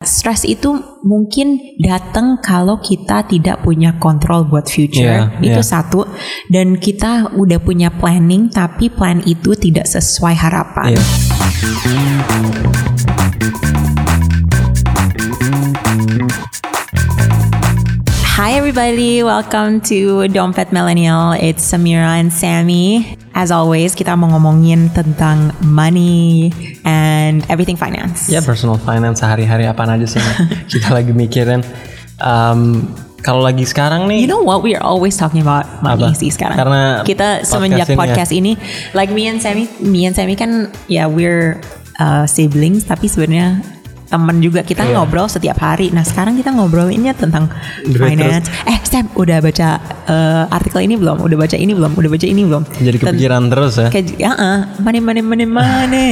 Stres 0.00 0.48
itu 0.48 0.96
mungkin 1.04 1.76
datang 1.76 2.40
kalau 2.40 2.80
kita 2.80 3.20
tidak 3.28 3.60
punya 3.60 4.00
kontrol 4.00 4.48
buat 4.48 4.64
future. 4.64 5.28
Yeah, 5.28 5.44
itu 5.44 5.60
yeah. 5.60 5.68
satu. 5.76 6.08
Dan 6.48 6.80
kita 6.80 7.36
udah 7.36 7.60
punya 7.60 7.92
planning 7.92 8.48
tapi 8.48 8.88
plan 8.88 9.20
itu 9.28 9.52
tidak 9.52 9.84
sesuai 9.84 10.32
harapan. 10.32 10.96
Iya. 10.96 11.04
Hi 18.40 18.56
everybody, 18.56 19.20
welcome 19.20 19.84
to 19.84 20.24
Dompet 20.32 20.72
Millennial. 20.72 21.36
It's 21.36 21.60
Samira 21.60 22.16
and 22.16 22.32
Sammy. 22.32 23.19
As 23.30 23.54
always, 23.54 23.94
kita 23.94 24.18
mau 24.18 24.26
ngomongin 24.28 24.90
tentang 24.90 25.54
money 25.62 26.50
and 26.82 27.46
everything 27.46 27.78
finance. 27.78 28.26
Ya 28.26 28.42
personal 28.42 28.74
finance 28.76 29.22
sehari-hari 29.22 29.64
apa 29.64 29.86
aja 29.86 30.02
sih 30.04 30.18
kita 30.72 30.90
lagi 30.90 31.14
mikirin. 31.14 31.62
Um, 32.18 32.90
kalau 33.20 33.40
lagi 33.40 33.62
sekarang 33.62 34.08
nih, 34.08 34.24
You 34.24 34.28
know 34.28 34.42
what? 34.42 34.64
We 34.64 34.74
are 34.74 34.82
always 34.82 35.14
talking 35.14 35.40
about 35.40 35.68
money 35.78 36.10
Apa? 36.10 36.18
sih 36.18 36.32
sekarang. 36.32 36.56
Karena 36.58 37.06
kita 37.06 37.44
podcast 37.44 37.52
semenjak 37.52 37.86
ini 37.86 37.94
ya. 37.94 37.98
podcast 38.00 38.32
ini, 38.32 38.52
like 38.92 39.12
me 39.12 39.28
and 39.28 39.38
Sammy, 39.38 39.68
me 39.78 40.04
and 40.04 40.16
Sammy 40.16 40.34
kan 40.34 40.66
ya 40.88 41.06
we're 41.06 41.60
uh, 41.96 42.24
siblings, 42.26 42.82
tapi 42.82 43.06
sebenarnya 43.06 43.60
temen 44.10 44.42
juga 44.42 44.66
kita 44.66 44.82
Iya. 44.82 44.98
ngobrol 44.98 45.30
setiap 45.30 45.62
hari. 45.62 45.94
Nah 45.94 46.02
sekarang 46.02 46.34
kita 46.34 46.50
ngobrolinnya 46.50 47.14
tentang 47.14 47.46
Duit 47.86 48.00
finance. 48.18 48.50
Eh 48.66 48.74
Sam, 48.82 49.06
udah 49.14 49.38
baca 49.38 49.78
uh, 50.06 50.44
artikel 50.48 50.80
ini 50.84 50.96
belum? 50.96 51.20
Udah 51.20 51.36
baca 51.36 51.56
ini 51.56 51.72
belum? 51.76 51.92
Udah 51.96 52.10
baca 52.10 52.26
ini 52.26 52.42
belum? 52.46 52.62
jadi 52.78 52.96
Ten- 52.96 53.06
kepikiran 53.12 53.42
terus 53.50 53.72
ya. 53.76 53.88
Kayak, 53.92 54.06
ya, 54.16 54.30
uh, 54.32 54.58
money, 54.80 55.00
money, 55.02 55.22
money, 55.24 55.46
money. 55.48 56.08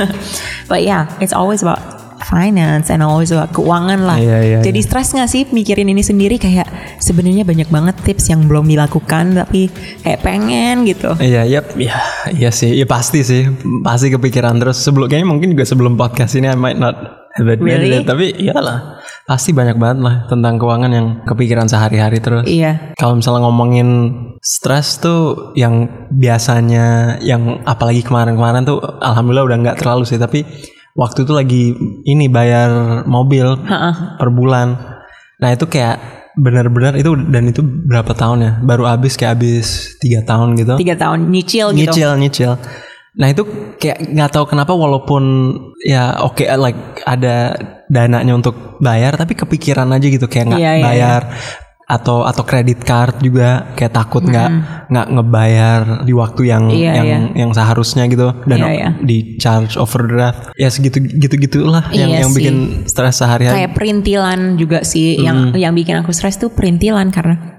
But 0.70 0.84
yeah, 0.84 1.08
it's 1.20 1.32
always 1.32 1.60
about 1.64 1.80
finance 2.24 2.88
and 2.88 3.04
always 3.04 3.28
about 3.30 3.52
keuangan 3.52 4.08
lah. 4.08 4.16
Iya, 4.16 4.38
iya, 4.40 4.58
Jadi 4.64 4.80
iya. 4.80 4.86
stres 4.88 5.12
nggak 5.12 5.28
sih 5.28 5.42
mikirin 5.52 5.92
ini 5.92 6.00
sendiri 6.00 6.40
kayak 6.40 6.66
sebenarnya 6.98 7.44
banyak 7.44 7.68
banget 7.68 7.94
tips 8.00 8.32
yang 8.32 8.48
belum 8.48 8.64
dilakukan 8.64 9.36
tapi 9.36 9.68
kayak 10.00 10.24
pengen 10.24 10.88
gitu. 10.88 11.12
Iya, 11.20 11.44
yep, 11.44 11.76
ya, 11.76 11.94
iya 12.32 12.50
sih, 12.50 12.72
ya 12.74 12.88
pasti 12.88 13.20
sih, 13.22 13.44
pasti 13.84 14.08
kepikiran 14.08 14.56
terus. 14.56 14.80
Sebelum 14.80 15.06
kayaknya 15.06 15.28
mungkin 15.28 15.52
juga 15.52 15.68
sebelum 15.68 15.94
podcast 16.00 16.34
ini 16.40 16.48
I 16.48 16.56
might 16.56 16.80
not 16.80 17.28
have 17.36 17.46
admitted 17.46 17.86
Really? 17.92 18.02
it, 18.02 18.08
tapi 18.08 18.32
iyalah, 18.40 18.93
pasti 19.24 19.56
banyak 19.56 19.80
banget 19.80 19.98
lah 20.04 20.16
tentang 20.28 20.60
keuangan 20.60 20.92
yang 20.92 21.06
kepikiran 21.24 21.64
sehari-hari 21.64 22.20
terus. 22.20 22.44
Iya. 22.44 22.92
Kalau 23.00 23.16
misalnya 23.16 23.48
ngomongin 23.48 23.88
stres 24.44 25.00
tuh 25.00 25.52
yang 25.56 25.88
biasanya 26.12 27.18
yang 27.24 27.64
apalagi 27.64 28.04
kemarin-kemarin 28.04 28.68
tuh 28.68 28.84
alhamdulillah 29.00 29.48
udah 29.48 29.58
nggak 29.64 29.78
terlalu 29.80 30.04
sih 30.04 30.20
tapi 30.20 30.44
waktu 30.92 31.24
itu 31.24 31.32
lagi 31.32 31.64
ini 32.04 32.28
bayar 32.28 33.02
mobil 33.08 33.64
Ha-ha. 33.64 34.20
per 34.20 34.28
bulan. 34.28 34.76
Nah 35.40 35.50
itu 35.50 35.64
kayak 35.66 36.24
benar-benar 36.34 36.98
itu 36.98 37.14
dan 37.30 37.48
itu 37.48 37.62
berapa 37.62 38.12
tahun 38.12 38.38
ya? 38.44 38.52
Baru 38.60 38.84
habis 38.84 39.16
kayak 39.16 39.40
habis 39.40 39.96
tiga 40.04 40.20
tahun 40.20 40.58
gitu. 40.60 40.76
Tiga 40.76 41.00
tahun 41.00 41.32
nyicil 41.32 41.72
gitu. 41.72 41.80
Nyicil 41.80 42.10
nyicil. 42.20 42.52
Nah 43.14 43.30
itu 43.30 43.46
kayak 43.78 44.10
nggak 44.10 44.30
tahu 44.30 44.44
kenapa 44.50 44.74
walaupun 44.74 45.22
ya 45.80 46.18
oke 46.18 46.42
like 46.58 46.98
ada 47.06 47.54
dananya 47.86 48.34
untuk 48.34 48.74
bayar 48.82 49.14
tapi 49.14 49.38
kepikiran 49.38 49.86
aja 49.90 50.06
gitu 50.06 50.26
kayak 50.26 50.50
nggak 50.50 50.60
Iya, 50.60 50.72
iya, 50.74 50.84
bayar 50.84 51.22
atau 51.84 52.24
atau 52.24 52.42
kredit 52.42 52.80
card 52.80 53.20
juga 53.20 53.68
kayak 53.76 53.92
takut 53.92 54.24
nggak 54.24 54.48
nggak 54.88 55.06
ngebayar 55.14 55.80
di 56.02 56.16
waktu 56.16 56.42
yang 56.48 56.64
Iya, 56.72 56.92
yang 56.96 57.06
iya. 57.06 57.18
yang 57.44 57.50
seharusnya 57.52 58.08
gitu 58.08 58.32
dan 58.48 58.58
Iya, 58.58 58.70
iya. 58.72 58.88
di 58.98 59.36
charge 59.36 59.76
overdraft 59.76 60.56
ya 60.56 60.72
segitu 60.72 60.98
gitu 60.98 61.36
gitulah 61.36 61.84
yang 61.92 62.08
Iya 62.08 62.18
yang 62.24 62.32
sih. 62.32 62.36
bikin 62.40 62.56
stres 62.88 63.20
sehari-hari 63.20 63.62
Kayak 63.62 63.72
perintilan 63.76 64.56
juga 64.56 64.80
sih 64.80 65.20
yang 65.20 65.52
yang 65.52 65.76
bikin 65.76 66.00
aku 66.00 66.08
stres 66.10 66.40
tuh 66.40 66.48
perintilan 66.50 67.12
karena 67.12 67.53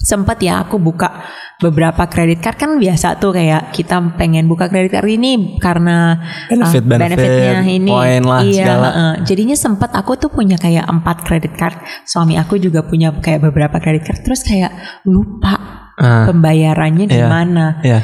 sempat 0.00 0.40
ya 0.40 0.64
aku 0.64 0.80
buka 0.80 1.20
beberapa 1.60 2.08
kredit 2.08 2.40
card 2.40 2.56
kan 2.56 2.70
biasa 2.80 3.20
tuh 3.20 3.36
kayak 3.36 3.68
kita 3.68 4.00
pengen 4.16 4.48
buka 4.48 4.72
kredit 4.72 4.96
card 4.96 5.12
ini 5.12 5.60
karena 5.60 6.16
Benefit, 6.48 6.80
uh, 6.80 6.88
benefit, 6.88 7.16
benefitnya 7.20 7.60
ini 7.68 7.90
poin 7.92 8.22
lah, 8.24 8.40
iya, 8.40 8.64
segala. 8.64 8.88
heeh. 8.88 9.12
jadinya 9.28 9.56
sempat 9.60 9.92
aku 9.92 10.16
tuh 10.16 10.32
punya 10.32 10.56
kayak 10.56 10.88
empat 10.88 11.16
kredit 11.20 11.52
card 11.52 11.76
suami 12.08 12.40
aku 12.40 12.56
juga 12.56 12.80
punya 12.80 13.12
kayak 13.12 13.44
beberapa 13.44 13.76
kredit 13.76 14.08
card 14.08 14.20
terus 14.24 14.40
kayak 14.40 14.72
lupa 15.04 15.84
Ah. 16.00 16.24
pembayarannya 16.24 17.12
Iya. 17.12 17.12
gimana 17.12 17.64
ya 17.84 18.00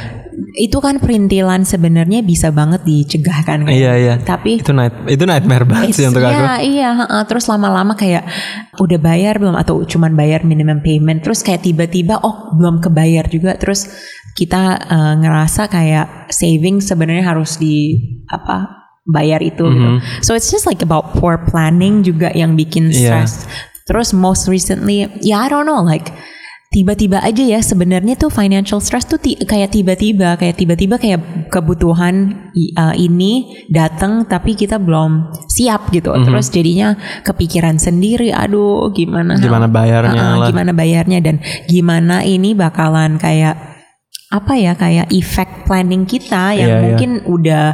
itu 0.56 0.78
kan 0.84 1.00
perintilan 1.00 1.64
sebenarnya 1.64 2.20
bisa 2.20 2.52
banget 2.52 2.84
dicegah 2.84 3.40
kan 3.40 3.64
kayak. 3.64 3.76
iya 3.76 3.92
iya 3.96 4.14
tapi 4.20 4.60
itu 4.60 4.72
night 4.72 4.92
itu 5.08 5.24
nightmare 5.24 5.64
banget 5.64 5.96
sih 5.96 6.04
untuk 6.04 6.20
aku 6.24 6.32
Iya, 6.36 6.54
iya, 6.60 6.90
terus 7.24 7.48
lama-lama 7.48 7.96
kayak 7.96 8.28
udah 8.76 8.98
bayar 9.00 9.40
belum 9.40 9.56
atau 9.56 9.80
cuman 9.84 10.12
bayar 10.12 10.44
minimum 10.44 10.84
payment, 10.84 11.24
terus 11.24 11.40
kayak 11.40 11.64
tiba-tiba 11.64 12.20
oh 12.20 12.52
belum 12.52 12.84
kebayar 12.84 13.24
juga, 13.32 13.56
terus 13.56 13.88
kita 14.36 14.76
eh, 14.76 15.14
ngerasa 15.24 15.72
kayak 15.72 16.28
saving 16.28 16.84
sebenarnya 16.84 17.24
harus 17.24 17.56
di 17.56 17.96
apa 18.28 18.84
bayar 19.08 19.40
itu 19.40 19.64
gitu. 19.64 19.88
Mm-hmm. 19.96 20.20
So 20.20 20.36
it's 20.36 20.52
just 20.52 20.66
like 20.68 20.84
about 20.84 21.16
poor 21.16 21.40
planning 21.40 22.04
juga 22.04 22.28
yang 22.36 22.52
bikin 22.58 22.92
Iya. 22.92 23.24
stress. 23.24 23.32
Terus 23.86 24.10
most 24.12 24.50
recently, 24.50 25.06
ya 25.22 25.46
I 25.46 25.48
don't 25.48 25.64
know 25.64 25.80
like 25.80 26.10
tiba-tiba 26.68 27.18
aja 27.18 27.40
ya 27.40 27.58
sebenarnya 27.58 28.14
tuh 28.16 28.28
financial 28.28 28.78
stress 28.78 29.04
tuh 29.04 29.16
ti- 29.16 29.38
kayak 29.38 29.70
tiba-tiba 29.70 30.34
kayak 30.34 30.56
tiba-tiba 30.56 30.96
kayak 30.96 31.20
kebutuhan 31.48 32.36
uh, 32.74 32.92
ini 32.92 33.32
datang 33.66 34.24
tapi 34.24 34.52
kita 34.52 34.76
belum 34.76 35.30
siap 35.46 35.88
gitu 35.90 36.10
Mhm. 36.10 36.24
terus 36.24 36.46
jadinya 36.48 36.92
kepikiran 37.22 37.76
sendiri 37.76 38.28
aduh 38.28 38.90
gimana 38.90 39.38
Gimana 39.38 39.66
bayarnya 39.66 40.14
Uh-uh, 40.16 40.36
lah. 40.36 40.48
gimana 40.50 40.70
bayarnya 40.70 41.18
dan 41.20 41.36
gimana 41.64 42.22
ini 42.22 42.52
bakalan 42.52 43.16
kayak 43.16 43.56
apa 44.26 44.52
ya 44.54 44.74
kayak 44.74 45.06
effect 45.10 45.64
planning 45.64 46.02
kita 46.02 46.50
yang 46.52 46.66
Iya, 46.66 46.66
iya. 46.68 46.82
mungkin 46.82 47.10
udah 47.24 47.66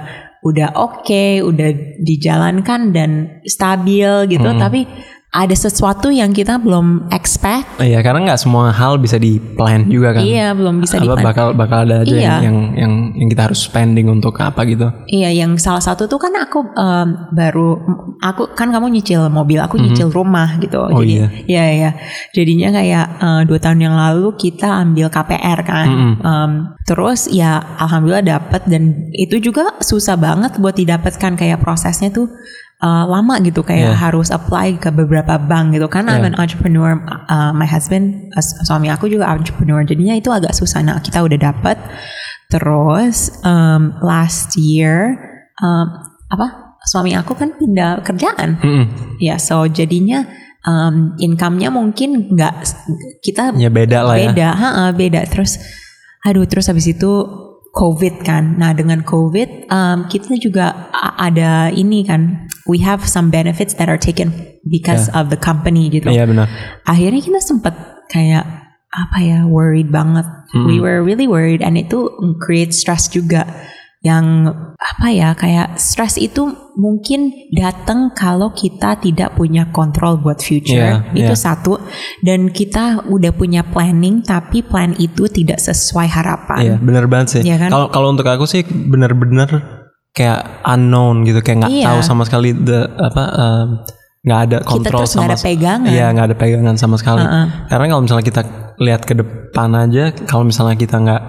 udah 0.42 0.68
oke 0.74 1.24
udah 1.40 1.70
dijalankan 1.98 2.90
dan 2.90 3.10
stabil 3.42 4.04
gitu 4.28 4.48
Mhm. 4.48 4.58
tapi 4.58 4.84
ada 5.32 5.56
sesuatu 5.56 6.12
yang 6.12 6.28
kita 6.36 6.60
belum 6.60 7.08
expect 7.08 7.80
Iya 7.80 8.04
karena 8.04 8.20
nggak 8.28 8.40
semua 8.44 8.68
hal 8.68 9.00
bisa 9.00 9.16
di 9.16 9.40
plan 9.40 9.88
juga 9.88 10.12
kan. 10.12 10.22
Iya, 10.22 10.52
belum 10.52 10.84
bisa 10.84 11.00
Apa 11.00 11.04
di-plan. 11.08 11.24
bakal 11.24 11.46
bakal 11.56 11.78
ada 11.88 12.04
aja 12.04 12.12
Iya. 12.12 12.34
yang, 12.44 12.76
yang 12.76 12.92
yang 13.16 13.28
kita 13.32 13.48
harus 13.48 13.64
spending 13.64 14.12
untuk 14.12 14.36
apa 14.36 14.60
gitu. 14.68 14.92
Iya, 15.08 15.32
yang 15.32 15.56
salah 15.56 15.80
satu 15.80 16.04
tuh 16.04 16.20
kan 16.20 16.36
aku 16.36 16.60
em, 16.76 17.08
baru 17.32 17.80
aku 18.20 18.52
kan 18.52 18.68
kamu 18.68 18.92
nyicil 18.92 19.24
mobil, 19.32 19.56
aku 19.56 19.80
nyicil 19.80 20.12
rumah 20.12 20.60
gitu. 20.60 20.84
Oh, 20.84 21.00
Jadi 21.00 21.16
iya. 21.16 21.26
iya 21.48 21.64
iya. 21.72 21.90
Jadinya 22.36 22.68
kayak 22.68 23.06
eh, 23.16 23.42
dua 23.48 23.56
tahun 23.58 23.80
yang 23.80 23.96
lalu 23.96 24.36
kita 24.36 24.68
ambil 24.84 25.08
KPR 25.08 25.58
kan. 25.64 25.88
Mhm. 25.88 26.14
Em, 26.20 26.52
terus 26.84 27.32
ya 27.32 27.56
alhamdulillah 27.80 28.26
dapat 28.36 28.68
dan 28.68 29.08
itu 29.16 29.40
juga 29.40 29.80
susah 29.80 30.20
banget 30.20 30.60
buat 30.60 30.76
didapatkan 30.76 31.40
kayak 31.40 31.56
prosesnya 31.64 32.12
tuh 32.12 32.28
eh, 32.82 33.04
lama 33.06 33.38
gitu 33.40 33.62
kayak 33.62 33.94
Iya. 33.94 33.96
harus 33.96 34.28
apply 34.28 34.76
ke 34.76 34.90
beberapa 34.90 35.38
bank 35.38 35.72
gitu 35.72 35.86
kan 35.86 36.04
I'm 36.04 36.20
Iya. 36.20 36.28
an 36.28 36.36
entrepreneur 36.36 36.98
uh, 37.26 37.50
my 37.52 37.64
husband 37.64 38.34
uh, 38.34 38.42
suami 38.66 38.90
aku 38.90 39.06
juga 39.06 39.30
entrepreneur 39.30 39.80
jadinya 39.82 40.12
itu 40.12 40.28
agak 40.28 40.50
susah 40.52 40.82
nah 40.82 40.98
kita 40.98 41.22
udah 41.22 41.38
dapat 41.40 41.78
terus 42.48 43.32
um, 43.42 43.96
last 44.00 44.56
year 44.56 45.16
um, 45.58 45.86
apa 46.28 46.76
suami 46.84 47.14
aku 47.14 47.32
kan 47.32 47.54
pindah 47.54 48.02
kerjaan 48.02 48.58
Mm-mm. 48.58 49.16
ya 49.18 49.38
so 49.38 49.64
jadinya 49.64 50.26
um, 50.62 51.14
income-nya 51.16 51.70
mungkin 51.70 52.28
nggak 52.28 52.54
kita 53.22 53.54
Ya 53.56 53.70
beda 53.70 54.02
lah 54.02 54.18
ya. 54.18 54.28
beda 54.28 54.48
ha, 54.52 54.68
beda 54.90 55.22
terus 55.24 55.62
aduh 56.20 56.44
terus 56.44 56.66
habis 56.66 56.86
itu 56.86 57.10
covid 57.72 58.20
kan. 58.22 58.60
Nah 58.60 58.76
dengan 58.76 59.00
covid 59.02 59.72
um, 59.72 60.04
kita 60.06 60.36
juga 60.36 60.92
ada 61.16 61.72
ini 61.72 62.04
kan. 62.04 62.48
We 62.68 62.78
have 62.86 63.02
some 63.10 63.34
benefits 63.34 63.74
that 63.82 63.90
are 63.90 63.98
taken 63.98 64.30
because 64.62 65.10
of 65.18 65.34
the 65.34 65.40
company 65.40 65.90
gitu. 65.90 66.12
Iya 66.12 66.30
benar. 66.30 66.46
akhirnya 66.86 67.18
kita 67.18 67.40
sempat 67.42 67.74
kayak 68.12 68.46
apa 68.92 69.18
ya 69.18 69.38
worried 69.48 69.88
banget. 69.90 70.28
We 70.52 70.78
were 70.78 71.00
really 71.00 71.24
worried 71.24 71.64
and 71.64 71.80
itu 71.80 72.12
create 72.44 72.76
stress 72.76 73.08
juga 73.08 73.48
yang 74.02 74.50
apa 74.74 75.14
ya 75.14 75.30
kayak 75.38 75.78
stress 75.78 76.18
itu 76.18 76.50
mungkin 76.74 77.30
datang 77.54 78.10
kalau 78.10 78.50
kita 78.50 78.98
tidak 78.98 79.38
punya 79.38 79.70
kontrol 79.70 80.18
buat 80.18 80.42
future 80.42 81.06
Iya, 81.06 81.14
itu 81.14 81.34
iya. 81.34 81.38
satu 81.38 81.78
dan 82.18 82.50
kita 82.50 83.06
udah 83.06 83.30
punya 83.30 83.62
planning 83.62 84.26
tapi 84.26 84.66
plan 84.66 84.90
itu 84.98 85.30
tidak 85.30 85.62
sesuai 85.62 86.10
harapan 86.10 86.58
Iya 86.58 86.76
benar 86.82 87.06
banget 87.06 87.28
sih. 87.38 87.42
Iya 87.46 87.62
kan? 87.62 87.70
Kalau 87.70 87.86
kalau 87.94 88.08
untuk 88.10 88.26
aku 88.26 88.42
sih 88.42 88.66
benar-benar 88.66 89.48
kayak 90.10 90.66
unknown 90.66 91.22
gitu 91.22 91.38
kayak 91.38 91.62
nggak 91.62 91.72
Iya. 91.72 91.86
tahu 91.94 92.00
sama 92.02 92.22
sekali 92.26 92.50
the 92.58 92.90
apa 92.98 93.22
nggak 94.22 94.40
ada 94.50 94.58
kontrol 94.62 95.02
terus 95.02 95.14
nggak 95.18 95.26
sama 95.26 95.34
ada 95.34 95.38
pegangan. 95.38 95.90
Iya 95.90 96.06
nggak 96.14 96.26
ada 96.30 96.36
pegangan 96.38 96.76
sama 96.78 96.96
sekali. 96.98 97.22
Heeh. 97.22 97.46
Karena 97.70 97.84
kalau 97.90 98.02
misalnya 98.02 98.26
kita 98.26 98.42
lihat 98.78 99.02
ke 99.06 99.14
depan 99.14 99.70
aja, 99.78 100.04
kalau 100.26 100.42
misalnya 100.42 100.74
kita 100.74 100.98
nggak 100.98 101.22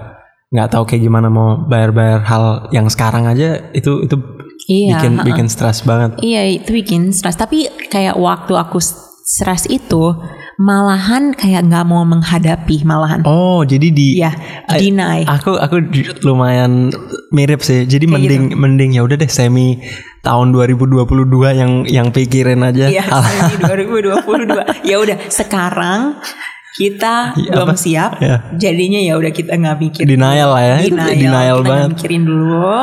nggak 0.54 0.70
tahu 0.70 0.86
kayak 0.86 1.02
gimana 1.02 1.26
mau 1.26 1.66
bayar-bayar 1.66 2.22
hal 2.22 2.70
yang 2.70 2.86
sekarang 2.86 3.26
aja 3.26 3.74
itu 3.74 4.06
itu 4.06 4.16
Iya, 4.64 4.96
bikin 4.96 5.12
ha-ha. 5.20 5.26
bikin 5.28 5.46
stres 5.52 5.84
banget. 5.84 6.16
Iya 6.24 6.62
itu 6.62 6.70
bikin 6.72 7.12
stres. 7.12 7.36
Tapi 7.36 7.68
kayak 7.92 8.16
waktu 8.16 8.56
aku 8.56 8.80
stres 8.80 9.68
itu 9.68 10.16
malahan 10.56 11.36
kayak 11.36 11.68
nggak 11.68 11.84
mau 11.84 12.00
menghadapi 12.06 12.86
malahan. 12.86 13.20
Oh, 13.28 13.60
jadi 13.66 13.92
di 13.92 14.22
Iya, 14.22 14.32
deny. 14.70 15.28
Aku 15.28 15.58
aku 15.60 15.84
lumayan 16.24 16.94
mirip 17.28 17.60
sih. 17.60 17.84
Jadi 17.84 18.08
Kayak 18.08 18.14
mending 18.16 18.44
mending 18.56 18.90
ya 18.96 19.02
udah 19.04 19.20
deh 19.20 19.28
semi 19.28 19.82
tahun 20.24 20.54
2022 20.54 21.04
yang 21.52 21.72
yang 21.84 22.08
pikirin 22.08 22.64
aja. 22.64 22.88
Iya, 22.88 23.04
di 23.52 23.56
2022. 23.60 24.24
ya 24.90 24.96
udah 24.96 25.18
sekarang 25.28 26.16
kita 26.74 27.32
Iya, 27.34 27.50
belum 27.54 27.68
apa? 27.70 27.78
siap. 27.78 28.10
Iya. 28.18 28.36
Jadinya 28.54 29.00
ya 29.00 29.14
udah 29.14 29.30
kita 29.30 29.52
nggak 29.54 29.76
mikir. 29.78 30.04
Denial 30.04 30.50
lah 30.50 30.62
ya. 30.64 30.76
Denial, 30.82 31.08
denial 31.14 31.56
kita 31.58 31.68
banget. 31.70 31.88
mikirin 31.94 32.22
dulu. 32.24 32.74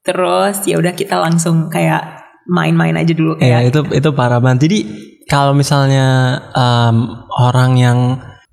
Terus 0.00 0.56
ya 0.64 0.76
udah 0.76 0.92
kita 0.92 1.16
langsung 1.16 1.68
kayak 1.68 2.02
main-main 2.48 2.96
aja 2.96 3.12
dulu 3.12 3.36
Iya 3.36 3.62
kayak. 3.62 3.68
itu 3.68 3.80
itu 3.94 4.08
parah 4.10 4.40
banget. 4.40 4.66
Jadi 4.66 4.78
kalau 5.24 5.52
misalnya 5.52 6.06
em, 6.50 6.96
orang 7.38 7.72
yang 7.76 7.98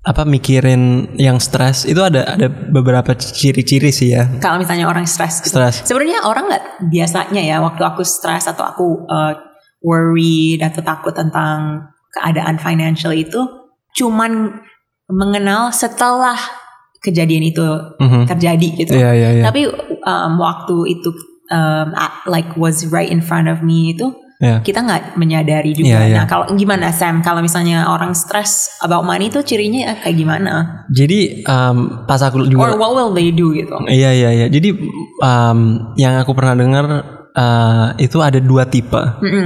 apa 0.04 0.22
mikirin 0.24 1.12
yang 1.18 1.36
stres 1.36 1.84
itu 1.84 1.98
ada 2.00 2.24
ada 2.24 2.46
beberapa 2.48 3.12
ciri-ciri 3.12 3.90
sih 3.90 4.14
ya. 4.14 4.28
Kalau 4.38 4.56
misalnya 4.56 4.86
orang 4.86 5.04
stres 5.04 5.42
gitu. 5.42 5.56
Stres. 5.58 5.82
Sebenarnya 5.82 6.22
orang 6.22 6.46
nggak 6.46 6.64
biasanya 6.86 7.42
ya 7.42 7.58
waktu 7.58 7.82
aku 7.82 8.06
stres 8.06 8.46
atau 8.46 8.62
aku 8.64 8.86
uh, 9.04 9.34
worried 9.82 10.62
atau 10.62 10.80
takut 10.80 11.12
tentang 11.12 11.88
keadaan 12.12 12.56
financial 12.56 13.10
itu 13.10 13.40
cuman 13.98 14.62
mengenal 15.10 15.74
setelah 15.74 16.38
kejadian 17.02 17.50
itu 17.50 17.66
Mhm. 17.98 18.30
terjadi 18.30 18.68
gitu. 18.78 18.92
Iya 18.94 19.10
iya 19.14 19.28
iya. 19.40 19.44
Tapi 19.50 19.66
um, 20.02 20.32
waktu 20.38 20.98
itu 20.98 21.10
um, 21.50 21.90
like 22.30 22.54
was 22.54 22.86
right 22.94 23.10
in 23.10 23.18
front 23.18 23.50
of 23.50 23.62
me 23.64 23.94
itu 23.94 24.06
Iya. 24.38 24.62
kita 24.62 24.86
nggak 24.86 25.18
menyadari 25.18 25.74
juga. 25.74 25.98
Iya, 25.98 26.14
iya. 26.14 26.16
Nah 26.22 26.24
kalau 26.30 26.46
gimana 26.54 26.94
Sam? 26.94 27.26
Kalau 27.26 27.42
misalnya 27.42 27.90
orang 27.90 28.14
stres 28.14 28.70
about 28.78 29.02
money 29.02 29.34
itu 29.34 29.42
cirinya 29.42 29.98
kayak 29.98 30.14
gimana? 30.14 30.86
Jadi 30.94 31.42
em, 31.42 31.78
pas 32.06 32.22
aku 32.22 32.46
juga 32.46 32.70
Or 32.70 32.78
what 32.78 32.94
will 32.94 33.10
they 33.18 33.34
do 33.34 33.50
gitu? 33.50 33.74
Iya 33.90 34.14
iya 34.14 34.30
iya. 34.30 34.46
Jadi 34.46 34.78
em, 35.18 35.58
yang 35.98 36.14
aku 36.22 36.38
pernah 36.38 36.54
dengar 36.54 37.17
eh, 37.38 37.86
itu 38.02 38.18
ada 38.18 38.42
dua 38.42 38.66
tipe. 38.66 38.98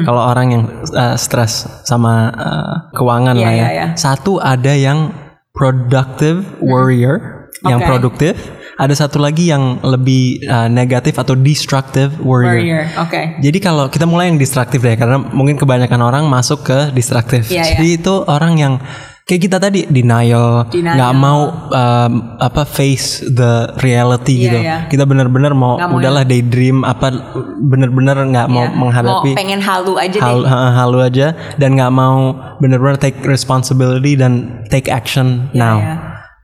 Kalau 0.08 0.22
orang 0.24 0.46
yang 0.48 0.62
eh, 0.88 1.16
stres 1.20 1.68
sama 1.84 2.32
eh, 2.32 2.74
keuangan 2.96 3.36
Iya, 3.36 3.44
lah 3.44 3.52
ya. 3.52 3.58
iya, 3.60 3.68
iya. 3.76 3.86
Satu 3.94 4.40
ada 4.40 4.72
yang 4.72 5.12
productive 5.52 6.40
warrior, 6.64 7.52
yang 7.68 7.84
Oke. 7.84 7.88
produktif. 7.88 8.34
Ada 8.72 9.06
satu 9.06 9.20
lagi 9.20 9.52
yang 9.52 9.78
lebih 9.84 10.42
eh, 10.42 10.68
negatif 10.72 11.20
atau 11.20 11.36
destructive 11.36 12.16
warrior. 12.24 12.56
Warrior, 12.56 12.84
oke. 13.04 13.20
Jadi 13.44 13.58
kalau 13.60 13.86
kita 13.92 14.08
mulai 14.08 14.32
yang 14.32 14.40
destruktif 14.40 14.80
deh, 14.80 14.96
karena 14.96 15.20
mungkin 15.20 15.60
kebanyakan 15.60 16.00
orang 16.00 16.24
masuk 16.26 16.64
ke 16.64 16.78
destruktif. 16.96 17.52
Iya, 17.52 17.76
Jadi 17.76 18.00
itu 18.00 18.24
orang 18.24 18.56
yang 18.56 18.74
kayak 19.22 19.42
kita 19.42 19.56
tadi 19.56 19.86
denial, 19.86 20.66
Denial. 20.66 20.94
nggak 20.94 21.12
mau 21.14 21.40
um, 21.68 22.12
apa 22.36 22.62
face 22.62 23.22
the 23.24 23.52
reality 23.78 24.34
Iya, 24.36 24.44
gitu. 24.44 24.58
iya. 24.60 24.76
Kita 24.86 25.04
bener-bener 25.04 25.52
mau, 25.52 25.78
mau 25.78 25.94
udahlah 25.94 26.22
daydream 26.22 26.82
apa 26.82 27.08
bener-bener 27.56 28.18
nggak 28.18 28.48
mau 28.48 28.64
Iya. 28.64 28.74
menghadapi 28.74 29.30
Mau 29.30 29.38
pengen 29.38 29.60
halu 29.60 29.94
aja 29.94 30.16
deh. 30.16 30.22
hal, 30.22 30.40
ha- 30.42 30.74
halu 30.76 30.98
aja 31.00 31.26
dan 31.54 31.74
nggak 31.74 31.90
mau 31.90 32.34
bener-bener 32.58 32.96
take 32.96 33.22
responsibility 33.22 34.14
dan 34.14 34.32
take 34.66 34.86
action 34.86 35.48
now. 35.52 35.78
iya. 35.78 35.94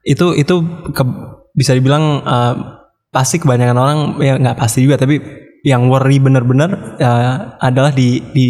Itu 0.04 0.32
itu 0.32 0.54
ke- 0.88 1.19
bisa 1.52 1.75
dibilang 1.75 2.22
uh, 2.22 2.54
pasti 3.08 3.36
kebanyakan 3.36 3.76
orang 3.76 3.98
ya 4.19 4.36
nggak 4.36 4.54
pasti 4.54 4.80
juga 4.80 4.94
tapi 4.96 5.19
yang 5.60 5.88
worry 5.88 6.16
bener-bener 6.16 6.70
uh, 6.96 7.34
adalah 7.58 7.90
di 7.90 8.22
di 8.30 8.46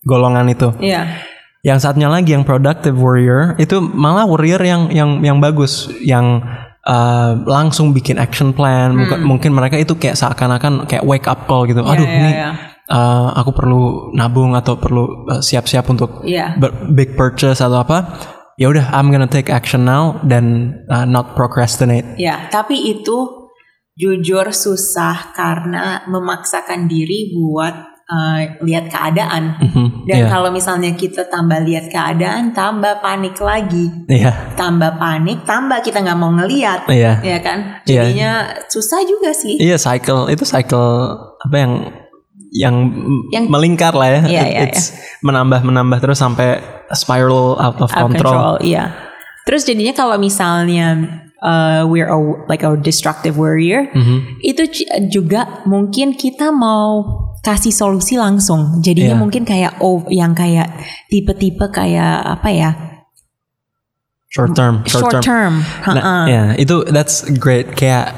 golongan 0.00 0.46
itu. 0.46 0.70
Iya. 0.78 1.34
Yang 1.66 1.78
saatnya 1.82 2.06
lagi 2.06 2.30
yang 2.30 2.46
productive 2.46 2.94
warrior 2.94 3.58
itu 3.58 3.82
malah 3.82 4.22
warrior 4.22 4.62
yang 4.62 4.86
yang 4.94 5.18
yang 5.18 5.42
bagus, 5.42 5.90
yang 5.98 6.38
uh, 6.86 7.42
langsung 7.42 7.90
bikin 7.90 8.22
action 8.22 8.54
plan. 8.54 8.94
Mungkin, 8.94 9.18
mungkin 9.26 9.50
mereka 9.50 9.74
itu 9.74 9.98
kayak 9.98 10.14
seakan-akan 10.14 10.86
kayak 10.86 11.02
wake 11.02 11.26
up 11.26 11.50
call 11.50 11.66
gitu. 11.66 11.82
Aduh 11.82 12.06
Hmm. 12.06 12.14
iya, 12.14 12.18
ini 12.22 12.30
iya. 12.38 12.50
uh, 12.86 13.34
aku 13.34 13.50
perlu 13.50 14.14
nabung 14.14 14.54
atau 14.54 14.78
perlu 14.78 15.26
uh, 15.26 15.42
siap-siap 15.42 15.90
untuk 15.90 16.22
Iya. 16.22 16.54
ber- 16.54 16.86
big 16.94 17.18
purchase 17.18 17.58
atau 17.58 17.82
apa. 17.82 18.14
Ya 18.56 18.70
udah, 18.72 18.88
I'm 18.94 19.10
gonna 19.10 19.26
take 19.28 19.50
action 19.50 19.84
now 19.84 20.22
dan 20.24 20.72
uh, 20.88 21.02
not 21.04 21.34
procrastinate. 21.36 22.16
Ya, 22.16 22.46
tapi 22.48 22.78
itu 22.88 23.50
jujur 23.96 24.48
susah 24.54 25.34
karena 25.34 26.06
memaksakan 26.08 26.88
diri 26.88 27.36
buat 27.36 27.95
uh, 28.06 28.40
lihat 28.60 28.86
keadaan. 28.86 29.58
Mhm, 29.58 30.06
Dan 30.06 30.16
Iya, 30.16 30.26
kalau 30.28 30.50
misalnya 30.50 30.94
kita 30.94 31.26
tambah 31.26 31.58
lihat 31.60 31.86
keadaan, 31.86 32.50
tambah 32.50 32.98
panik 32.98 33.34
lagi. 33.36 33.90
iya, 34.06 34.54
Tambah 34.54 34.96
panik, 34.96 35.42
tambah 35.42 35.78
kita 35.80 36.00
nggak 36.00 36.16
mau 36.16 36.30
ngeliat. 36.32 36.86
iya. 36.88 37.18
Ya 37.20 37.38
kan? 37.40 37.82
Iya. 37.82 38.06
Jadinya 38.06 38.30
susah 38.66 39.02
juga 39.02 39.30
sih. 39.30 39.58
Iya 39.58 39.76
cycle 39.76 40.26
itu 40.28 40.42
cycle 40.42 40.86
apa 41.38 41.56
yang 41.56 41.72
yang, 42.52 42.74
Yang- 43.34 43.50
melingkar 43.50 43.92
lah 43.92 44.08
ya. 44.08 44.20
Iya, 44.24 44.42
It- 44.42 44.48
iya, 44.48 44.60
it's 44.64 44.84
menambah 45.20 45.60
menambah 45.60 45.98
terus 46.00 46.16
sampai 46.16 46.62
spiral 46.90 47.58
out 47.58 47.82
of 47.82 47.90
Out 47.90 48.08
control. 48.08 48.32
control, 48.32 48.54
iya. 48.62 48.94
Terus 49.44 49.62
jadinya 49.62 49.92
kalau 49.92 50.16
misalnya 50.16 50.94
uh, 51.38 51.84
we're 51.84 52.08
a, 52.08 52.16
like 52.48 52.62
a 52.62 52.72
destructive 52.74 53.36
warrior, 53.36 53.90
Mhm. 53.92 54.40
itu 54.40 54.62
juga 55.06 55.62
mungkin 55.66 56.14
kita 56.14 56.48
mau 56.48 57.25
kasih 57.46 57.70
solusi 57.70 58.18
langsung. 58.18 58.82
Jadinya 58.82 59.14
Iya. 59.14 59.20
mungkin 59.22 59.46
kayak 59.46 59.78
oh 59.78 60.02
yang 60.10 60.34
kayak 60.34 60.66
tipe-tipe 61.06 61.62
kayak 61.70 62.26
apa 62.26 62.48
ya? 62.50 62.70
Short 64.26 64.52
term, 64.52 64.82
short, 64.84 65.02
Short, 65.06 65.12
term. 65.22 65.22
term. 65.24 65.54
Nah, 65.86 66.02
Ha-ha. 66.02 66.16
ya 66.26 66.42
itu 66.58 66.82
that's 66.90 67.22
great. 67.38 67.72
Kayak 67.72 68.12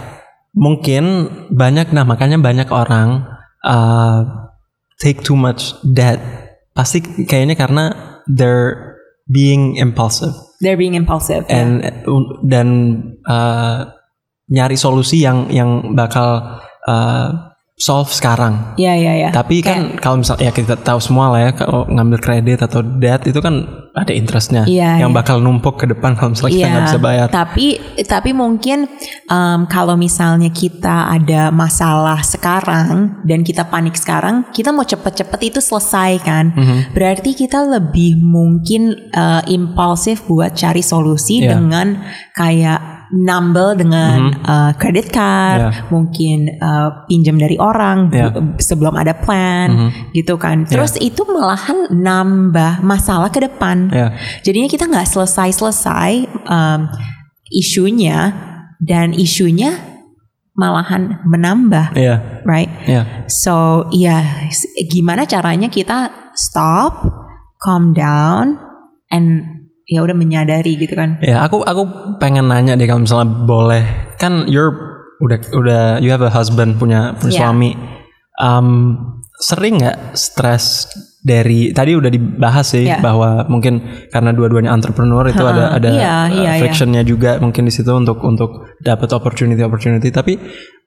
mungkin 0.56 1.28
banyak 1.52 1.92
nah 1.92 2.02
makanya 2.02 2.40
banyak 2.40 2.66
orang 2.72 3.28
uh, 3.62 4.24
take 4.98 5.20
too 5.22 5.36
much 5.36 5.76
debt. 5.84 6.18
Pasti 6.72 7.04
kayaknya 7.04 7.54
karena 7.54 7.84
they're 8.26 8.96
being 9.28 9.76
impulsive 9.76 10.32
They're 10.64 10.78
being 10.80 10.96
impulsive. 10.96 11.44
and 11.52 11.84
dan 12.42 12.66
uh, 13.28 13.92
nyari 14.48 14.74
solusi 14.74 15.20
yang 15.22 15.52
yang 15.52 15.92
bakal 15.94 16.58
uh, 16.88 17.28
solve 17.78 18.10
sekarang. 18.10 18.74
Iya 18.74 18.92
iya 18.98 19.12
iya. 19.14 19.28
Tapi 19.30 19.62
kan 19.62 19.94
kalau 20.02 20.18
misalnya 20.18 20.50
ya 20.50 20.52
kita 20.52 20.74
tahu 20.74 20.98
semua 20.98 21.30
lah 21.30 21.40
ya 21.46 21.50
kalau 21.54 21.86
ngambil 21.86 22.18
kredit 22.18 22.58
atau 22.58 22.82
debt 22.82 23.22
itu 23.24 23.38
kan 23.38 23.86
ada 23.94 24.10
interestnya 24.14 24.62
Iya, 24.66 25.02
yang 25.02 25.10
iya. 25.10 25.18
bakal 25.18 25.38
numpuk 25.38 25.78
ke 25.78 25.86
depan 25.86 26.14
kalau 26.14 26.34
misalnya 26.34 26.54
kita 26.54 26.58
Iya, 26.58 26.70
nggak 26.70 26.86
bisa 26.90 26.98
bayar. 26.98 27.26
Tapi 27.30 27.66
tapi 28.02 28.30
mungkin 28.34 28.90
um, 29.30 29.66
kalau 29.70 29.94
misalnya 29.94 30.50
kita 30.50 31.06
ada 31.06 31.54
masalah 31.54 32.18
sekarang 32.22 33.22
dan 33.22 33.46
kita 33.46 33.62
panik 33.66 33.94
sekarang, 33.94 34.46
kita 34.50 34.74
mau 34.74 34.82
cepet-cepet 34.82 35.40
itu 35.54 35.58
selesai 35.62 36.18
kan. 36.22 36.50
Mhm. 36.54 36.98
Berarti 36.98 37.30
kita 37.34 37.62
lebih 37.62 38.18
mungkin 38.18 39.10
uh, 39.14 39.42
impulsif 39.46 40.26
buat 40.26 40.54
cari 40.58 40.82
solusi 40.82 41.46
Iya. 41.46 41.54
dengan 41.54 42.02
kayak 42.34 42.97
nambel 43.10 43.72
dengan 43.72 44.36
uh, 44.38 44.70
credit 44.76 45.08
card, 45.08 45.58
Iya. 45.58 45.70
mungkin 45.88 46.38
uh, 46.56 47.04
pinjam 47.04 47.34
dari 47.34 47.56
orang 47.56 48.12
bu- 48.12 48.60
sebelum 48.60 48.92
ada 48.94 49.16
plan, 49.16 49.88
gitu 50.12 50.36
kan. 50.36 50.64
Terus 50.64 50.94
itu 50.96 51.24
malahan 51.24 51.88
nambah 51.88 52.80
masalah 52.80 53.32
ke 53.32 53.40
depan. 53.40 53.88
Ya. 53.88 54.12
Jadinya 54.40 54.68
kita 54.68 54.84
nggak 54.84 55.08
selesai-selesai 55.08 56.12
um, 56.44 56.80
isunya 57.48 58.32
dan 58.78 59.16
isunya 59.16 59.72
malahan 60.52 61.22
menambah, 61.24 61.94
Iya, 61.94 62.42
right? 62.44 62.70
iya. 62.84 63.02
So 63.30 63.86
ya 63.90 64.20
s- 64.50 64.66
gimana 64.90 65.22
caranya 65.24 65.70
kita 65.70 66.10
stop, 66.34 67.06
calm 67.62 67.94
down, 67.94 68.58
and 69.08 69.57
ya 69.88 70.04
udah 70.04 70.12
menyadari 70.12 70.76
gitu 70.76 70.92
kan? 70.92 71.16
Ya, 71.24 71.40
aku 71.42 71.64
aku 71.64 71.82
pengen 72.20 72.52
nanya 72.52 72.76
deh 72.76 72.84
kalau 72.84 73.02
misalnya 73.02 73.26
boleh. 73.48 73.82
Kan 74.20 74.44
you're 74.46 74.70
udah 75.18 75.38
udah 75.50 75.82
you 75.98 76.12
have 76.12 76.22
a 76.22 76.30
husband 76.30 76.76
punya 76.76 77.16
punya 77.16 77.32
Iya. 77.32 77.40
suami. 77.42 77.70
Um, 78.38 78.68
sering 79.40 79.82
nggak 79.82 80.14
stres 80.14 80.86
dari 81.18 81.74
tadi 81.74 81.98
udah 81.98 82.06
dibahas 82.06 82.70
sih 82.70 82.86
Iya. 82.86 83.02
bahwa 83.02 83.48
mungkin 83.50 83.82
karena 84.14 84.30
dua-duanya 84.30 84.70
entrepreneur 84.70 85.26
itu 85.26 85.42
Ha, 85.42 85.50
ada 85.50 85.64
ada 85.74 85.88
iya, 85.90 85.98
uh, 85.98 86.26
iya, 86.30 86.50
iya. 86.54 86.60
frictionnya 86.62 87.02
juga 87.02 87.42
mungkin 87.42 87.66
di 87.66 87.72
situ 87.74 87.90
untuk 87.90 88.22
untuk 88.22 88.78
dapat 88.78 89.10
opportunity 89.10 89.58
opportunity. 89.64 90.14
Tapi 90.14 90.38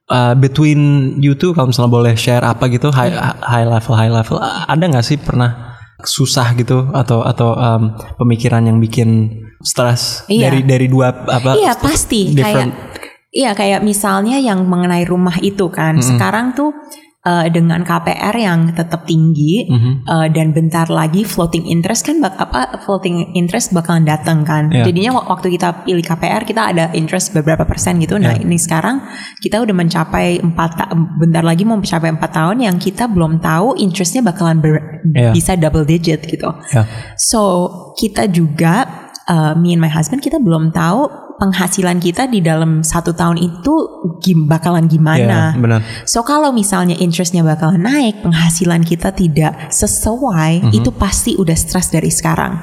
uh, 0.07 0.33
between 0.35 0.79
you 1.19 1.35
two 1.35 1.51
kalau 1.51 1.71
misalnya 1.71 1.91
boleh 1.91 2.13
share 2.15 2.43
apa 2.43 2.71
gitu 2.71 2.87
high 2.91 3.11
Iya. 3.11 3.35
high 3.43 3.67
level 3.67 3.93
high 3.95 4.13
level 4.13 4.37
ada 4.39 4.79
nggak 4.83 5.03
sih 5.03 5.19
pernah 5.19 5.70
susah 6.03 6.53
gitu 6.53 6.89
atau 6.91 7.21
atau 7.21 7.53
um, 7.53 7.83
pemikiran 8.17 8.63
yang 8.63 8.77
bikin 8.77 9.29
stres 9.59 10.25
Iya. 10.25 10.49
dari 10.49 10.59
dari 10.63 10.87
dua 10.87 11.11
apa 11.23 11.53
Iya 11.53 11.77
pasti. 11.77 12.31
different. 12.31 12.73
Kayak 12.73 12.99
Iya 13.31 13.51
kayak 13.55 13.79
misalnya 13.81 14.35
yang 14.37 14.67
mengenai 14.67 15.07
rumah 15.07 15.39
itu 15.39 15.71
kan. 15.71 16.03
Sekarang 16.03 16.51
tuh 16.51 16.75
uh, 17.21 17.45
dengan 17.47 17.81
KPR 17.81 18.33
yang 18.33 18.59
tetap 18.71 19.05
tinggi 19.05 19.65
Mhm. 19.65 19.91
uh, 20.03 20.27
dan 20.27 20.51
bentar 20.51 20.87
lagi 20.87 21.21
floating 21.21 21.65
interest 21.65 22.03
kan 22.03 22.17
bak 22.17 22.33
apa 22.35 22.81
floating 22.81 23.33
interest 23.33 23.71
bakalan 23.71 24.03
datang 24.03 24.41
kan. 24.41 24.69
Iya. 24.69 24.85
Jadinya 24.85 25.15
wak- 25.15 25.29
waktu 25.29 25.53
kita 25.53 25.85
pilih 25.85 26.01
KPR 26.01 26.41
kita 26.43 26.61
ada 26.67 26.85
interest 26.91 27.31
beberapa 27.31 27.61
persen 27.63 27.97
gitu. 27.97 28.17
Nah, 28.17 28.33
Iya. 28.33 28.43
ini 28.43 28.57
sekarang 28.57 29.05
kita 29.37 29.59
udah 29.59 29.75
mencapai 29.75 30.39
empat 30.39 30.69
ta- 30.75 30.89
bentar 31.15 31.41
lagi 31.41 31.61
mau 31.61 31.75
mencapai 31.75 32.09
empat 32.09 32.31
tahun 32.31 32.57
yang 32.61 32.75
kita 32.75 33.05
belum 33.05 33.37
tahu 33.37 33.77
interestnya 33.77 34.21
bakalan 34.21 34.57
ber- 34.57 35.03
Iya. 35.07 35.31
bisa 35.31 35.53
double 35.53 35.85
digit 35.85 36.25
gitu. 36.25 36.49
Ya. 36.71 36.85
So 37.17 37.69
kita 37.93 38.25
juga 38.27 38.85
uh, 39.23 39.53
me 39.53 39.71
and 39.71 39.79
my 39.79 39.87
husband 39.87 40.19
kita 40.19 40.37
belum 40.37 40.69
tahu 40.71 41.20
penghasilan 41.41 41.97
kita 41.97 42.29
di 42.29 42.37
dalam 42.45 42.85
satu 42.85 43.17
tahun 43.17 43.41
itu 43.41 43.73
gim 44.21 44.45
bakalan 44.45 44.85
gimana. 44.85 45.57
benar. 45.57 45.81
So 46.05 46.21
kalau 46.21 46.53
misalnya 46.53 46.93
interestnya 47.01 47.41
bakalan 47.41 47.81
naik, 47.81 48.21
penghasilan 48.21 48.85
kita 48.85 49.09
tidak 49.09 49.73
sesuai, 49.73 50.69
Mhm. 50.69 50.71
itu 50.77 50.93
pasti 50.93 51.33
udah 51.33 51.57
stres 51.57 51.89
dari 51.89 52.13
sekarang. 52.13 52.61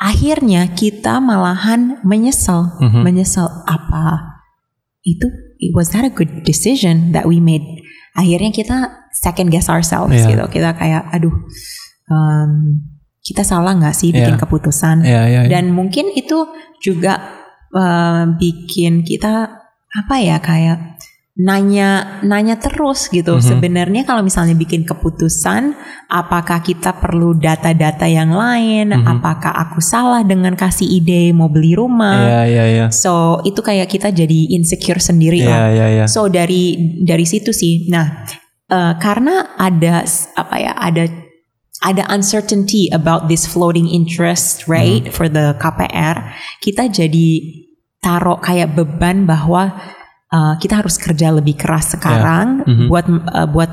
Akhirnya 0.00 0.72
kita 0.72 1.20
malahan 1.20 2.00
menyesal, 2.00 2.80
Mhm. 2.80 3.04
menyesal 3.04 3.46
apa 3.68 4.40
itu 5.04 5.28
was 5.76 5.92
that 5.92 6.08
a 6.08 6.10
good 6.10 6.48
decision 6.48 7.12
that 7.12 7.28
we 7.28 7.44
made? 7.44 7.62
Akhirnya 8.16 8.48
kita 8.56 8.76
second 9.20 9.52
guess 9.52 9.68
ourselves 9.68 10.16
Iya. 10.16 10.32
gitu. 10.32 10.44
Kita 10.48 10.72
kayak 10.72 11.12
aduh 11.12 11.34
um, 12.08 12.80
kita 13.20 13.44
salah 13.44 13.76
nggak 13.76 13.92
sih 13.96 14.12
bikin 14.16 14.36
Iya. 14.36 14.40
keputusan? 14.40 14.96
Ya, 15.04 15.28
ya, 15.28 15.44
ya. 15.44 15.50
Dan 15.52 15.76
mungkin 15.76 16.08
itu 16.16 16.48
juga 16.80 17.43
uh, 17.74 18.24
bikin 18.38 19.02
kita 19.02 19.50
apa 19.94 20.14
ya 20.18 20.38
kayak 20.42 20.94
nanya 21.34 22.22
nanya 22.22 22.54
terus 22.62 23.10
gitu. 23.10 23.34
Mhm. 23.38 23.42
Sebenarnya 23.42 24.02
kalau 24.06 24.22
misalnya 24.22 24.54
bikin 24.54 24.86
keputusan, 24.86 25.74
apakah 26.06 26.62
kita 26.62 26.94
perlu 26.94 27.34
data-data 27.34 28.06
yang 28.06 28.30
lain? 28.30 28.94
Mhm. 28.94 29.02
Apakah 29.02 29.50
aku 29.50 29.82
salah 29.82 30.22
dengan 30.22 30.54
kasih 30.54 30.86
ide 30.86 31.34
mau 31.34 31.50
beli 31.50 31.74
rumah? 31.74 32.22
Ya, 32.22 32.42
ya, 32.46 32.64
ya. 32.70 32.86
So 32.94 33.42
itu 33.42 33.58
kayak 33.66 33.90
kita 33.90 34.14
jadi 34.14 34.54
insecure 34.54 35.02
sendiri 35.02 35.42
Ya, 35.42 35.50
lah. 35.50 35.60
ya, 35.74 35.86
ya. 35.90 36.06
So 36.06 36.30
dari 36.30 36.78
dari 37.02 37.26
situ 37.26 37.50
sih. 37.50 37.90
Nah, 37.90 38.22
eh, 38.70 38.92
karena 39.02 39.58
ada 39.58 40.06
apa 40.38 40.54
ya, 40.62 40.70
ada 40.78 41.23
ada 41.82 42.06
uncertainty 42.08 42.86
about 42.94 43.26
this 43.26 43.44
floating 43.44 43.90
interest 43.90 44.70
rate 44.70 45.10
for 45.10 45.26
the 45.26 45.58
KPR, 45.58 46.32
kita 46.62 46.86
jadi 46.88 47.28
taruh 47.98 48.38
kayak 48.38 48.76
beban 48.78 49.26
bahwa 49.26 49.74
eh, 50.30 50.54
kita 50.58 50.80
harus 50.82 50.98
kerja 50.98 51.30
lebih 51.30 51.54
keras 51.58 51.94
sekarang 51.94 52.62
Mhm. 52.66 52.86
buat 52.88 53.06
eh, 53.10 53.48
buat 53.50 53.70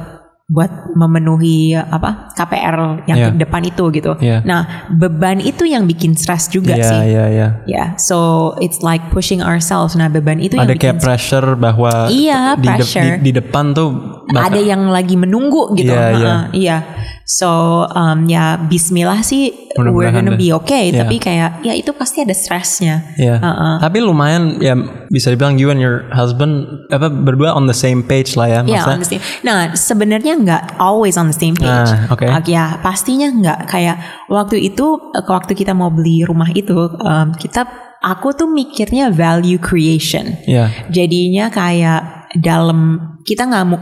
buat 0.52 0.68
memenuhi 0.94 1.72
apa 1.74 2.36
KPR 2.36 2.76
yang 3.08 3.18
Ya. 3.18 3.28
ke 3.32 3.40
depan 3.40 3.64
itu 3.64 3.88
gitu. 3.90 4.20
Ya. 4.20 4.44
Nah, 4.44 4.92
beban 4.92 5.40
itu 5.40 5.64
yang 5.64 5.88
bikin 5.88 6.12
stres 6.14 6.46
juga 6.48 6.76
Ya, 6.76 6.84
sih. 6.84 7.00
ya, 7.08 7.26
ya. 7.26 7.48
Ya, 7.64 7.86
so 7.96 8.18
it's 8.60 8.84
like 8.84 9.00
pushing 9.10 9.40
ourselves. 9.40 9.96
Nah, 9.96 10.12
beban 10.12 10.38
itu 10.38 10.54
Ada 10.54 10.68
yang 10.68 10.76
bikin 10.76 10.84
kayak 10.92 11.00
pressure 11.00 11.48
bahwa 11.56 12.12
Iya, 12.12 12.56
di, 12.56 12.68
de- 12.68 12.72
pressure. 12.76 13.16
di, 13.18 13.24
di 13.24 13.32
depan 13.34 13.72
tuh 13.72 13.90
bakal- 14.28 14.44
ada 14.46 14.60
yang 14.60 14.92
lagi 14.92 15.16
menunggu 15.16 15.72
gitu. 15.74 15.90
Iya, 15.90 16.04
iya. 16.12 16.20
Heeh, 16.20 16.42
iya. 16.54 16.78
So 17.24 17.48
um, 17.88 18.28
ya 18.28 18.60
Bismillah 18.60 19.24
sih 19.24 19.71
we're 19.78 19.92
Mudah-mudahan 19.92 20.14
gonna 20.26 20.34
deh. 20.36 20.42
be 20.42 20.50
okay. 20.52 20.84
Iya. 20.92 21.06
Tapi 21.06 21.16
kayak 21.22 21.50
ya 21.64 21.74
itu 21.76 21.92
pasti 21.96 22.24
ada 22.24 22.36
stresnya. 22.36 23.16
Ya. 23.16 23.40
Heeh. 23.40 23.76
Tapi 23.80 23.98
lumayan 24.04 24.60
ya 24.60 24.76
bisa 25.08 25.32
dibilang 25.32 25.56
you 25.56 25.72
and 25.72 25.80
your 25.80 26.08
husband 26.12 26.68
apa 26.92 27.08
berdua 27.12 27.56
on 27.56 27.68
the 27.68 27.76
same 27.76 28.04
page 28.04 28.36
lah 28.36 28.48
ya. 28.48 28.60
Maksudnya, 28.64 28.96
on 28.96 29.02
the 29.04 29.10
same. 29.10 29.24
Nah, 29.44 29.58
sebenarnya 29.74 30.34
nggak 30.40 30.64
always 30.80 31.16
on 31.16 31.32
the 31.32 31.38
same 31.38 31.56
page. 31.56 31.68
Ah, 31.92 32.12
oke. 32.12 32.26
Ah, 32.28 32.42
ya, 32.44 32.78
pastinya 32.84 33.28
nggak 33.32 33.60
kayak 33.70 33.98
waktu 34.28 34.60
itu 34.60 35.12
eh, 35.16 35.24
waktu 35.24 35.54
kita 35.56 35.72
mau 35.72 35.92
beli 35.94 36.24
rumah 36.28 36.50
itu 36.52 36.76
um, 37.00 37.32
kita 37.36 37.68
aku 38.02 38.34
tuh 38.34 38.50
mikirnya 38.50 39.14
value 39.14 39.62
creation. 39.62 40.40
ya. 40.50 40.68
Jadinya 40.90 41.54
kayak 41.54 42.32
dalam 42.40 43.12
kita 43.22 43.46
nggak 43.46 43.66
mau 43.68 43.78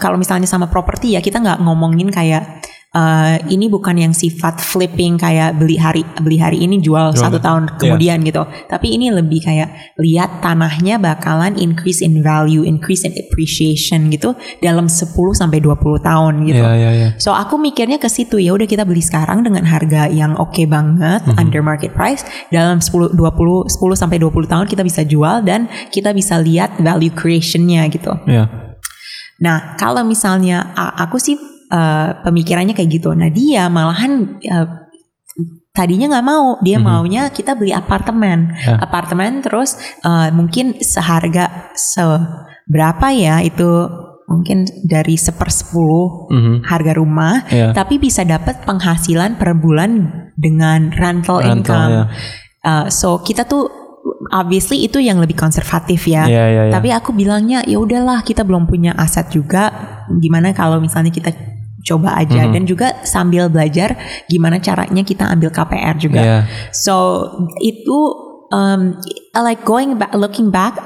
kalau 0.00 0.16
misalnya 0.18 0.48
sama 0.48 0.66
properti 0.66 1.14
ya 1.14 1.20
kita 1.22 1.38
nggak 1.38 1.60
ngomongin 1.62 2.08
kayak 2.10 2.64
eh, 2.90 3.36
ini 3.48 3.70
bukan 3.70 3.94
yang 3.94 4.10
sifat 4.10 4.58
flipping 4.58 5.14
kayak 5.14 5.54
beli 5.54 5.78
hari 5.78 6.02
beli 6.18 6.42
hari 6.42 6.58
ini 6.58 6.82
jual 6.82 7.14
Jual. 7.14 7.22
satu 7.22 7.38
tahun 7.38 7.70
Iya. 7.70 7.74
kemudian 7.78 8.18
gitu. 8.26 8.42
Tapi 8.66 8.98
ini 8.98 9.14
lebih 9.14 9.46
kayak 9.46 9.94
lihat 9.96 10.42
tanahnya 10.42 10.98
bakalan 10.98 11.54
increase 11.54 12.02
in 12.02 12.18
value, 12.18 12.66
increase 12.66 13.06
in 13.06 13.14
appreciation 13.14 14.10
gitu 14.10 14.34
dalam 14.58 14.90
10 14.90 15.06
sampai 15.32 15.62
20 15.62 16.02
tahun 16.02 16.42
gitu. 16.44 16.58
Ya, 16.58 16.74
ya, 16.74 16.90
ya. 16.90 17.08
So 17.22 17.30
aku 17.30 17.62
mikirnya 17.62 18.02
ke 18.02 18.10
situ 18.10 18.42
ya 18.42 18.58
udah 18.58 18.66
kita 18.66 18.82
beli 18.82 19.00
sekarang 19.00 19.46
dengan 19.46 19.62
harga 19.64 20.10
yang 20.10 20.34
oke 20.34 20.66
banget 20.66 21.22
Mhm. 21.30 21.38
under 21.38 21.62
market 21.62 21.94
price 21.94 22.26
dalam 22.50 22.82
10 22.82 23.14
20 23.14 23.70
10 23.70 23.94
sampai 23.94 24.18
20 24.18 24.50
tahun 24.50 24.66
kita 24.66 24.82
bisa 24.82 25.06
jual 25.06 25.46
dan 25.46 25.70
kita 25.94 26.10
bisa 26.10 26.42
lihat 26.42 26.74
value 26.82 27.14
creationnya 27.14 27.86
gitu. 27.86 28.10
Ya. 28.26 28.50
Nah, 29.38 29.78
kalau 29.78 30.04
misalnya 30.04 30.74
aku 30.74 31.16
sih 31.16 31.38
eh, 31.70 32.08
pemikirannya 32.20 32.74
kayak 32.74 32.90
gitu. 32.90 33.14
Nah, 33.14 33.30
dia 33.30 33.70
malahan 33.70 34.36
eh, 34.42 34.66
tadinya 35.70 36.10
nggak 36.10 36.26
mau, 36.26 36.58
dia 36.60 36.76
Mhm. 36.76 36.84
maunya 36.84 37.22
kita 37.30 37.54
beli 37.54 37.70
apartemen. 37.70 38.52
Ya. 38.58 38.76
Apartemen 38.82 39.40
terus 39.40 39.78
eh, 40.02 40.28
mungkin 40.34 40.74
seharga 40.82 41.70
seberapa 41.74 43.06
ya 43.14 43.38
itu 43.40 43.86
mungkin 44.30 44.62
dari 44.86 45.18
sepersepuluh 45.18 46.30
Mhm. 46.30 46.54
harga 46.62 46.92
rumah, 46.94 47.42
Ya. 47.50 47.74
tapi 47.74 47.98
bisa 47.98 48.22
dapat 48.22 48.62
penghasilan 48.62 49.34
per 49.34 49.58
bulan 49.58 50.06
dengan 50.38 50.94
rental, 50.94 51.42
Rental, 51.42 51.50
income. 51.50 51.90
ya. 51.90 52.04
Uh, 52.60 52.86
so 52.92 53.18
kita 53.24 53.42
tuh 53.42 53.66
obviously 54.30 54.84
itu 54.84 55.00
yang 55.00 55.18
lebih 55.18 55.34
konservatif 55.34 56.06
ya. 56.06 56.28
Ya, 56.30 56.44
ya, 56.46 56.62
ya. 56.68 56.72
Tapi 56.72 56.92
aku 56.92 57.10
bilangnya 57.10 57.64
ya 57.66 57.80
udahlah 57.80 58.20
kita 58.22 58.44
belum 58.46 58.68
punya 58.68 58.92
aset 58.94 59.32
juga. 59.32 59.72
Gimana 60.20 60.52
kalau 60.52 60.76
misalnya 60.78 61.10
kita 61.10 61.32
coba 61.80 62.16
aja 62.20 62.46
Mhm. 62.48 62.52
dan 62.52 62.62
juga 62.68 62.88
sambil 63.02 63.48
belajar 63.48 63.96
gimana 64.28 64.60
caranya 64.60 65.02
kita 65.04 65.24
ambil 65.28 65.48
KPR 65.48 65.96
juga. 65.96 66.20
Ya. 66.20 66.38
So 66.72 67.26
itu 67.60 67.98
um, 68.50 68.98
like 69.32 69.62
going 69.64 69.96
back, 69.96 70.12
looking 70.12 70.50
back, 70.50 70.76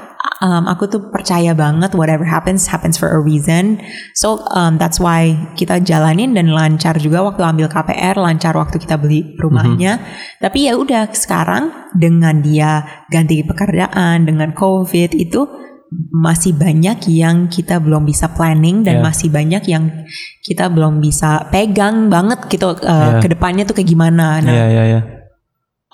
um, 0.41 0.69
aku 0.69 0.85
tuh 0.85 1.01
percaya 1.09 1.57
banget 1.57 1.93
whatever 1.97 2.23
happens 2.25 2.69
happens 2.69 2.95
for 2.95 3.09
a 3.09 3.19
reason. 3.19 3.81
So 4.13 4.45
um, 4.53 4.77
that's 4.77 5.01
why 5.01 5.33
kita 5.57 5.81
jalanin 5.81 6.37
dan 6.37 6.53
lancar 6.53 6.97
juga 7.01 7.25
waktu 7.25 7.41
ambil 7.41 7.67
KPR, 7.67 8.15
lancar 8.21 8.53
waktu 8.55 8.77
kita 8.77 8.95
beli 9.01 9.35
rumahnya. 9.41 9.99
Tapi 10.39 10.69
ya 10.69 10.77
udah 10.77 11.09
sekarang 11.11 11.73
dengan 11.97 12.39
dia 12.45 12.85
ganti 13.09 13.41
pekerjaan, 13.41 14.29
dengan 14.29 14.53
COVID 14.53 15.11
itu 15.17 15.64
masih 16.11 16.51
banyak 16.51 17.07
yang 17.11 17.47
kita 17.47 17.79
belum 17.79 18.03
bisa 18.03 18.31
planning 18.33 18.83
dan 18.83 18.99
Yeah. 18.99 19.05
masih 19.05 19.27
banyak 19.31 19.63
yang 19.67 19.83
kita 20.41 20.67
belum 20.67 20.99
bisa 20.99 21.47
pegang 21.51 22.07
banget 22.11 22.47
gitu 22.47 22.73
uh, 22.73 22.79
Yeah. 22.79 23.21
ke 23.23 23.27
depannya 23.31 23.63
tuh 23.63 23.75
kayak 23.75 23.89
gimana. 23.89 24.39
Nah, 24.43 24.53
Ya, 24.53 24.67
ya, 24.71 24.83
ya. 24.97 25.01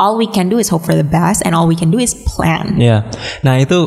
all 0.01 0.17
we 0.17 0.25
can 0.25 0.49
do 0.49 0.57
is 0.57 0.69
hope 0.73 0.81
for 0.81 0.97
the 0.97 1.05
best 1.05 1.45
and 1.45 1.53
all 1.53 1.69
we 1.69 1.77
can 1.77 1.93
do 1.93 2.01
is 2.01 2.17
plan. 2.25 2.73
Ya. 2.81 3.05
Nah, 3.45 3.61
itu 3.61 3.85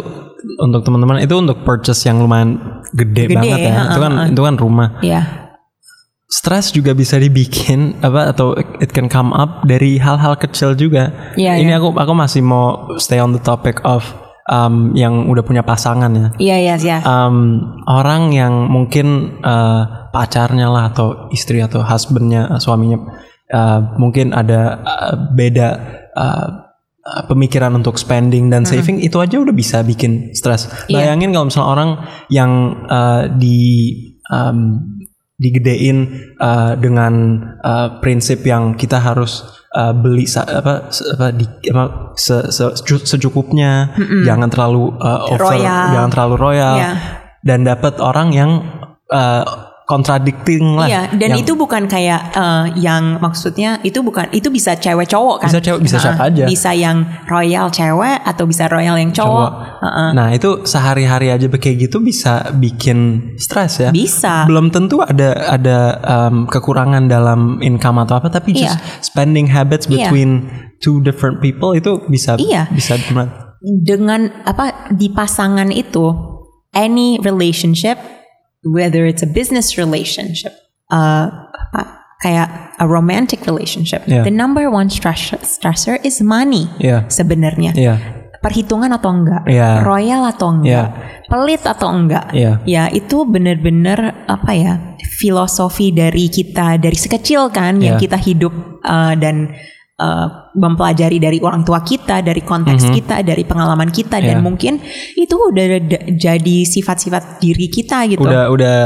untuk 0.61 0.85
teman-teman 0.85 1.19
itu 1.25 1.35
untuk 1.35 1.65
purchase 1.67 2.07
yang 2.07 2.21
lumayan 2.23 2.83
gede, 2.95 3.27
Gede, 3.27 3.35
banget 3.35 3.59
ya. 3.65 3.73
ha, 3.75 3.83
itu 3.91 4.01
kan 4.01 4.13
ha. 4.15 4.25
itu 4.31 4.43
kan 4.45 4.55
rumah. 4.61 4.89
Ya, 5.01 5.23
Stres 6.25 6.75
juga 6.75 6.97
bisa 6.99 7.15
dibikin 7.21 7.95
apa 8.03 8.35
atau 8.35 8.59
it 8.83 8.91
can 8.91 9.07
come 9.07 9.31
up 9.31 9.63
dari 9.69 10.03
hal-hal 10.03 10.35
kecil 10.35 10.75
juga. 10.75 11.13
Iya, 11.39 11.63
Ini 11.63 11.71
iya. 11.71 11.79
aku 11.79 11.95
aku 11.95 12.13
masih 12.17 12.43
mau 12.43 12.91
stay 12.99 13.23
on 13.23 13.31
the 13.31 13.39
topic 13.39 13.79
of 13.87 14.03
um, 14.49 14.93
yang 14.93 15.29
udah 15.29 15.45
punya 15.45 15.63
pasangan 15.65 16.11
ya. 16.13 16.29
iya, 16.41 16.57
iya, 16.61 16.75
iya. 16.81 16.99
Um, 17.05 17.61
orang 17.89 18.33
yang 18.33 18.69
mungkin 18.69 19.41
uh, 19.41 20.11
pacarnya 20.13 20.69
lah 20.69 20.93
atau 20.93 21.29
istri 21.33 21.61
atau 21.65 21.81
husbandnya 21.81 22.49
uh, 22.53 22.61
suaminya 22.61 23.01
uh, 23.53 23.81
mungkin 23.97 24.37
ada 24.37 24.81
uh, 24.85 25.15
beda 25.33 25.69
uh, 26.15 26.49
pemikiran 27.29 27.77
untuk 27.77 28.01
spending 28.01 28.49
dan 28.49 28.65
saving 28.65 28.97
itu 28.97 29.21
aja 29.21 29.37
udah 29.37 29.53
bisa 29.53 29.85
bikin 29.85 30.33
stres. 30.33 30.73
Iya. 30.89 31.05
Bayangin 31.05 31.37
kalau 31.37 31.47
misalnya 31.53 31.69
orang 31.69 31.91
yang 32.33 32.51
uh, 32.89 33.29
di 33.29 33.93
um, 34.33 34.81
digedein 35.35 35.99
uh, 36.39 36.79
dengan 36.79 37.13
uh, 37.59 37.99
prinsip 37.99 38.43
yang 38.43 38.73
kita 38.73 38.97
harus 38.97 39.43
uh, 39.75 39.91
beli 39.91 40.25
sa- 40.25 40.47
apa 40.47 40.87
apa 40.89 41.27
di 41.31 41.43
apa 41.69 42.15
se- 42.15 42.49
se- 42.49 42.75
secu- 42.79 43.03
secukupnya 43.03 43.91
jangan 44.23 44.47
terlalu 44.47 44.95
uh, 44.95 45.27
over 45.29 45.51
Royal. 45.51 45.85
jangan 45.91 46.11
terlalu 46.11 46.35
royal 46.39 46.75
Iya. 46.79 46.93
dan 47.43 47.67
dapat 47.67 47.99
orang 47.99 48.29
yang 48.31 48.51
uh, 49.11 49.74
contradicting 49.85 50.77
lah. 50.77 50.89
Iya, 50.89 51.03
dan 51.13 51.37
Yang 51.37 51.41
itu 51.45 51.53
bukan 51.55 51.85
kayak 51.85 52.33
eh, 52.33 52.65
yang 52.81 53.21
maksudnya 53.21 53.79
itu 53.85 54.01
bukan 54.01 54.33
itu 54.33 54.49
bisa 54.49 54.75
cewek 54.75 55.05
cowok 55.07 55.45
kan? 55.45 55.49
Bisa 55.53 55.61
cewek- 55.61 55.83
bisa 55.85 55.97
Nah, 56.01 56.05
siapa 56.09 56.23
aja. 56.33 56.45
Bisa 56.49 56.71
yang 56.73 56.97
royal 57.29 57.69
cewek 57.69 58.17
atau 58.25 58.45
bisa 58.49 58.65
royal 58.67 58.97
yang 58.97 59.13
cowok. 59.13 59.51
cowok. 59.51 59.53
Heeh. 59.85 60.09
Nah 60.17 60.29
itu 60.33 60.51
sehari-hari 60.65 61.29
aja 61.29 61.47
kayak 61.47 61.77
gitu 61.89 62.01
bisa 62.01 62.53
bikin 62.57 63.31
stres 63.37 63.85
ya. 63.85 63.93
Bisa. 63.93 64.49
Belum 64.49 64.73
tentu 64.73 65.05
ada 65.05 65.53
ada 65.53 65.79
um, 66.03 66.49
kekurangan 66.49 67.05
dalam 67.07 67.61
income 67.61 68.01
atau 68.03 68.17
apa, 68.19 68.33
tapi 68.33 68.57
just 68.57 68.81
Iya. 68.81 69.05
spending 69.05 69.53
habits 69.53 69.85
Iya. 69.87 70.09
between 70.09 70.49
two 70.81 71.05
different 71.05 71.45
people 71.45 71.77
itu 71.77 72.01
bisa 72.09 72.41
Iya. 72.41 72.73
bisa 72.73 72.97
dengan 73.65 74.29
apa 74.45 74.93
di 74.93 75.09
pasangan 75.09 75.73
itu 75.73 76.13
any 76.77 77.17
relationship 77.21 77.97
whether 78.65 79.05
it's 79.05 79.23
a 79.23 79.29
business 79.29 79.77
relationship 79.77 80.53
uh, 80.91 81.29
kayak 82.21 82.49
a 82.81 82.87
romantic 82.89 83.45
relationship 83.45 84.01
Yeah. 84.09 84.25
the 84.25 84.33
number 84.33 84.67
one 84.73 84.89
stress, 84.89 85.33
stressor 85.45 86.01
is 86.01 86.25
money 86.25 86.65
Iya. 86.81 87.05
sebenarnya 87.13 87.77
Iya. 87.77 87.95
perhitungan 88.41 88.89
atau 88.93 89.13
enggak 89.13 89.45
Iya. 89.45 89.85
royal 89.85 90.25
atau 90.29 90.57
enggak 90.57 90.89
Iya. 90.89 91.29
pelit 91.29 91.63
atau 91.69 91.89
enggak 91.93 92.33
Iya. 92.33 92.53
ya 92.65 92.89
itu 92.89 93.29
benar-benar 93.29 94.25
apa 94.25 94.53
ya 94.57 94.73
filosofi 95.21 95.93
dari 95.93 96.33
kita 96.33 96.81
dari 96.81 96.97
sekecil 96.97 97.53
kan 97.53 97.77
yang 97.85 98.01
Iya. 98.01 98.03
kita 98.09 98.17
hidup 98.17 98.53
uh, 98.81 99.13
dan 99.21 99.53
uh, 99.99 100.51
mempelajari 100.55 101.23
dari 101.23 101.39
orang 101.39 101.63
tua 101.63 101.83
kita 101.83 102.23
dari 102.23 102.43
konteks 102.43 102.91
kita 102.91 103.23
dari 103.23 103.43
pengalaman 103.47 103.91
kita 103.91 104.19
dan 104.19 104.39
Iya. 104.39 104.43
mungkin 104.43 104.83
itu 105.15 105.35
udah 105.35 105.65
da- 105.83 106.05
jadi 106.11 106.57
sifat-sifat 106.67 107.39
diri 107.39 107.71
kita 107.71 108.07
gitu. 108.11 108.23
Udah 108.27 108.51
udah 108.51 108.77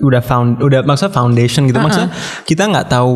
udah 0.00 0.22
found 0.24 0.60
udah 0.64 0.80
maksudnya 0.84 1.12
foundation 1.12 1.68
gitu. 1.68 1.76
Maksudnya 1.80 2.10
kita 2.48 2.64
nggak 2.68 2.86
tahu 2.88 3.10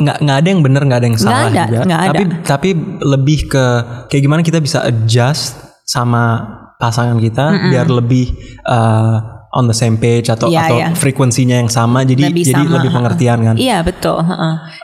nggak 0.00 0.16
nggak 0.24 0.36
ada 0.40 0.48
yang 0.48 0.62
benar 0.64 0.82
nggak 0.84 1.00
ada 1.00 1.08
yang 1.08 1.18
salah 1.20 1.48
ada, 1.48 1.64
juga. 1.68 1.80
nggak 1.84 2.00
ada. 2.00 2.08
tapi 2.08 2.22
tapi 2.44 2.68
lebih 3.04 3.38
ke 3.48 3.64
kayak 4.08 4.22
gimana 4.22 4.40
kita 4.40 4.58
bisa 4.60 4.80
adjust 4.84 5.56
sama 5.84 6.44
pasangan 6.76 7.16
kita 7.16 7.72
biar 7.72 7.88
lebih 7.88 8.36
uh, 8.68 9.35
on 9.56 9.64
the 9.64 9.72
same 9.72 9.96
page 9.96 10.28
atau 10.28 10.52
Iya, 10.52 10.60
atau 10.68 10.76
iya. 10.76 10.88
frekuensinya 10.92 11.56
yang 11.56 11.72
sama 11.72 12.04
jadi 12.04 12.28
Lebih 12.28 12.44
jadi 12.44 12.62
sama, 12.62 12.74
lebih 12.76 12.90
pengertian 12.92 13.38
kan 13.40 13.54
Iya 13.56 13.80
betul, 13.80 14.20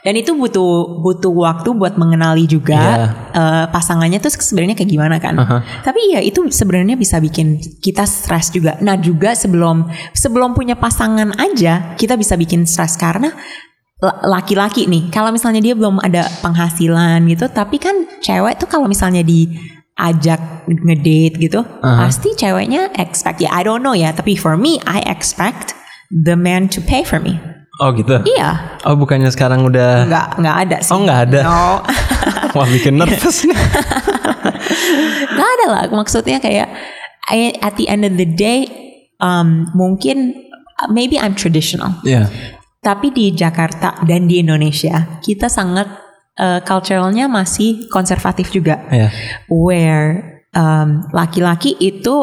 dan 0.01 0.15
itu 0.17 0.33
butuh 0.33 0.73
butuh 0.99 1.29
waktu 1.29 1.69
buat 1.77 2.01
mengenali 2.01 2.49
juga 2.49 2.81
Iya. 2.81 3.07
eh, 3.37 3.65
pasangannya 3.69 4.17
tuh 4.19 4.33
sebenarnya 4.33 4.73
kayak 4.73 4.91
gimana 4.91 5.17
kan. 5.21 5.37
Tapi 5.85 6.17
ya 6.17 6.21
itu 6.25 6.49
sebenarnya 6.49 6.97
bisa 6.97 7.21
bikin 7.21 7.61
kita 7.79 8.09
stres 8.09 8.49
juga. 8.49 8.81
Nah 8.81 8.97
juga 8.97 9.37
sebelum 9.37 9.85
sebelum 10.17 10.57
punya 10.57 10.75
pasangan 10.75 11.37
aja 11.37 11.93
kita 11.95 12.17
bisa 12.17 12.35
bikin 12.41 12.65
stres 12.65 12.97
karena 12.97 13.29
la- 14.01 14.19
laki-laki 14.39 14.89
nih 14.89 15.13
kalau 15.13 15.29
misalnya 15.31 15.61
dia 15.61 15.77
belum 15.77 16.01
ada 16.01 16.25
penghasilan 16.41 17.23
gitu, 17.29 17.47
tapi 17.53 17.77
kan 17.77 17.95
cewek 18.25 18.57
tuh 18.59 18.67
kalau 18.67 18.89
misalnya 18.89 19.21
diajak 20.03 20.67
ngedate 20.67 21.39
gitu, 21.39 21.63
pasti 21.79 22.35
ceweknya 22.35 22.91
expect 22.99 23.39
ya 23.39 23.55
I 23.55 23.63
don't 23.63 23.87
know 23.87 23.95
ya, 23.95 24.11
tapi 24.11 24.35
for 24.35 24.59
me 24.59 24.83
I 24.83 24.99
expect 25.07 25.79
the 26.11 26.35
man 26.35 26.67
to 26.75 26.83
pay 26.83 27.07
for 27.07 27.23
me. 27.23 27.39
oh 27.79 27.95
gitu? 27.95 28.19
Iya, 28.27 28.83
oh 28.83 28.99
bukannya 28.99 29.31
sekarang 29.31 29.63
udah 29.63 30.07
nggak 30.07 30.27
nggak 30.43 30.57
ada 30.67 30.77
sih. 30.83 30.91
oh 30.91 31.01
nggak 31.03 31.21
ada? 31.31 31.41
No, 31.47 31.63
wah 32.59 32.67
bikin 32.67 32.99
nervous 32.99 33.47
nih. 33.47 33.55
Nggak 35.33 35.51
ada 35.59 35.67
lah. 35.69 35.83
Maksudnya 35.89 36.39
kayak 36.39 36.69
I- 37.31 37.57
at 37.63 37.79
the 37.79 37.89
end 37.89 38.05
of 38.05 38.19
the 38.19 38.27
day, 38.27 38.69
um, 39.19 39.71
mungkin 39.73 40.35
maybe 40.91 41.17
I'm 41.17 41.33
traditional, 41.39 41.95
Iya. 42.03 42.29
Tapi 42.83 43.15
di 43.15 43.31
Jakarta 43.31 43.95
dan 44.03 44.27
di 44.27 44.43
Indonesia 44.43 45.23
kita 45.23 45.47
sangat 45.47 45.87
uh, 46.39 46.61
culturalnya 46.65 47.29
masih 47.29 47.89
konservatif 47.93 48.53
juga. 48.53 48.85
Iya. 48.89 49.09
Where 49.49 50.41
um, 50.57 51.05
laki-laki 51.13 51.77
itu 51.81 52.17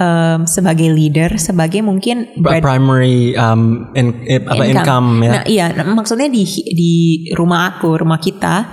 um, 0.00 0.48
sebagai 0.48 0.88
leader, 0.90 1.36
sebagai 1.36 1.84
mungkin 1.84 2.28
bread- 2.40 2.64
primary 2.64 3.36
um, 3.36 3.92
in, 3.94 4.24
eh, 4.26 4.40
apa 4.40 4.64
income, 4.64 5.24
ya 5.24 5.30
Nah 5.30 5.44
iya, 5.46 5.66
nah, 5.76 5.84
maksudnya 5.92 6.28
di 6.32 6.44
di 6.72 6.94
rumah 7.36 7.76
aku, 7.76 8.00
rumah 8.00 8.18
kita, 8.18 8.64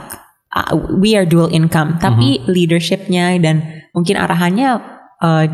uh, 0.55 0.71
we 0.97 1.13
are 1.13 1.27
dual 1.27 1.51
income, 1.51 1.99
tapi 1.99 2.41
Mhm. 2.41 2.47
leadershipnya 2.51 3.35
dan 3.43 3.63
mungkin 3.91 4.15
arahannya 4.15 4.79
uh, 5.21 5.45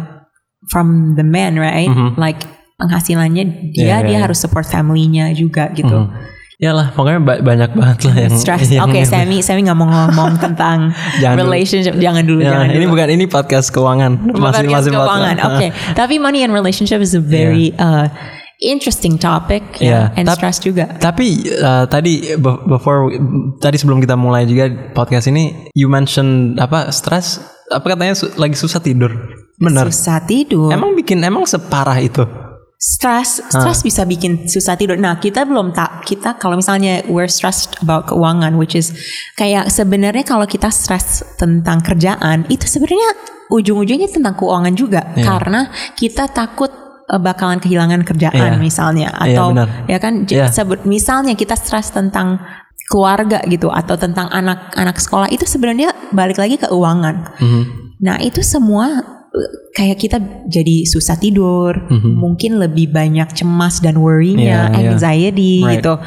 from 0.72 1.18
the 1.20 1.26
man, 1.26 1.60
right? 1.60 1.92
Like 2.16 2.40
penghasilannya 2.80 3.74
dia. 3.74 3.80
Iya, 3.80 3.98
iya, 4.04 4.08
dia 4.08 4.18
iya. 4.20 4.24
harus 4.28 4.40
support 4.40 4.68
family-nya 4.68 5.32
juga 5.36 5.72
gitu. 5.76 6.08
Ya 6.64 6.72
lah 6.72 6.88
pokoknya 6.90 7.20
ba- 7.20 7.44
banyak 7.44 7.76
banget 7.76 8.00
lah 8.08 8.16
yang 8.16 8.34
Stress. 8.34 8.72
Oke, 8.80 9.04
Sammy, 9.04 9.44
Sammy 9.44 9.68
nggak 9.68 9.76
mau 9.76 9.84
ngomong 9.86 10.40
tentang 10.40 10.96
Jangan 11.22 11.36
dulu. 11.36 11.52
relationship. 11.52 11.94
Jangan 12.00 12.24
dulu, 12.24 12.40
Ya, 12.40 12.56
jangan 12.56 12.68
ini 12.70 12.80
dulu. 12.80 12.92
bukan 12.96 13.08
ini 13.12 13.26
podcast 13.28 13.68
keuangan 13.70 14.12
Bukan 14.24 14.40
podcast 14.42 14.88
keuangan. 14.88 15.36
Oke, 15.52 15.68
tapi 16.00 16.16
money 16.18 16.40
and 16.40 16.52
relationship 16.52 16.98
is 16.98 17.12
a 17.12 17.20
very 17.20 17.76
uh, 17.76 18.08
interesting 18.58 19.18
topic 19.18 19.60
ya, 19.78 20.08
Yeah. 20.08 20.16
and 20.16 20.24
Tap- 20.24 20.40
stress 20.40 20.58
juga. 20.58 20.88
Tapi 20.96 21.44
uh, 21.54 21.84
tadi 21.86 22.32
be- 22.34 22.64
before 22.66 23.12
tadi 23.58 23.76
sebelum 23.76 24.00
kita 24.00 24.16
mulai 24.16 24.48
juga 24.48 24.66
podcast 24.94 25.28
ini 25.28 25.68
you 25.74 25.86
mention 25.86 26.56
apa 26.56 26.88
stres 26.90 27.44
apa 27.68 27.84
katanya 27.90 28.16
su- 28.16 28.32
lagi 28.36 28.56
susah 28.56 28.80
tidur. 28.80 29.12
Benar. 29.54 29.88
Susah 29.88 30.22
tidur. 30.22 30.70
Emang 30.70 30.94
bikin 30.94 31.20
emang 31.22 31.44
separah 31.44 32.00
itu. 32.00 32.24
Stres, 32.84 33.40
stres 33.48 33.80
bisa 33.80 34.04
bikin 34.04 34.44
susah 34.52 34.76
tidur. 34.76 35.00
Nah, 35.00 35.16
kita 35.16 35.48
belum 35.48 35.72
tak 35.72 36.04
kita 36.04 36.36
kalau 36.36 36.60
misalnya 36.60 37.00
we're 37.08 37.32
stressed 37.32 37.80
about 37.80 38.12
keuangan, 38.12 38.60
which 38.60 38.76
is 38.76 38.92
kayak 39.40 39.72
sebenarnya 39.72 40.28
kalau 40.28 40.44
kita 40.44 40.68
stres 40.68 41.24
tentang 41.40 41.80
kerjaan, 41.80 42.44
itu 42.52 42.68
sebenarnya 42.68 43.16
ujung-ujungnya 43.48 44.12
tentang 44.12 44.36
keuangan 44.36 44.76
juga, 44.76 45.00
Iya. 45.16 45.24
karena 45.24 45.72
kita 45.96 46.28
takut 46.28 46.76
eh, 47.08 47.20
bakalan 47.24 47.64
kehilangan 47.64 48.04
kerjaan 48.04 48.60
misalnya, 48.60 49.16
Iya, 49.24 49.32
atau 49.40 49.48
benar. 49.56 49.68
ya 49.88 49.98
kan, 50.04 50.14
Iya. 50.28 50.52
sebut 50.52 50.84
misalnya 50.84 51.40
kita 51.40 51.56
stres 51.56 51.88
tentang 51.88 52.44
keluarga 52.92 53.40
gitu, 53.48 53.72
atau 53.72 53.96
tentang 53.96 54.28
anak-anak 54.28 55.00
sekolah, 55.00 55.32
itu 55.32 55.48
sebenarnya 55.48 55.96
balik 56.12 56.36
lagi 56.36 56.60
ke 56.60 56.68
keuangan. 56.68 57.32
Mhm. 57.40 57.64
Nah 58.04 58.20
itu 58.20 58.44
semua 58.44 59.13
kayak 59.74 59.98
kita 59.98 60.18
jadi 60.46 60.86
susah 60.86 61.18
tidur, 61.18 61.74
mungkin 61.90 62.62
lebih 62.62 62.94
banyak 62.94 63.34
cemas 63.34 63.82
dan 63.82 63.98
worry-nya, 63.98 64.70
Mhm. 64.70 64.74
Iya, 64.74 64.80
anxiety 64.94 65.54
Right. 65.66 65.82
gitu. 65.82 65.98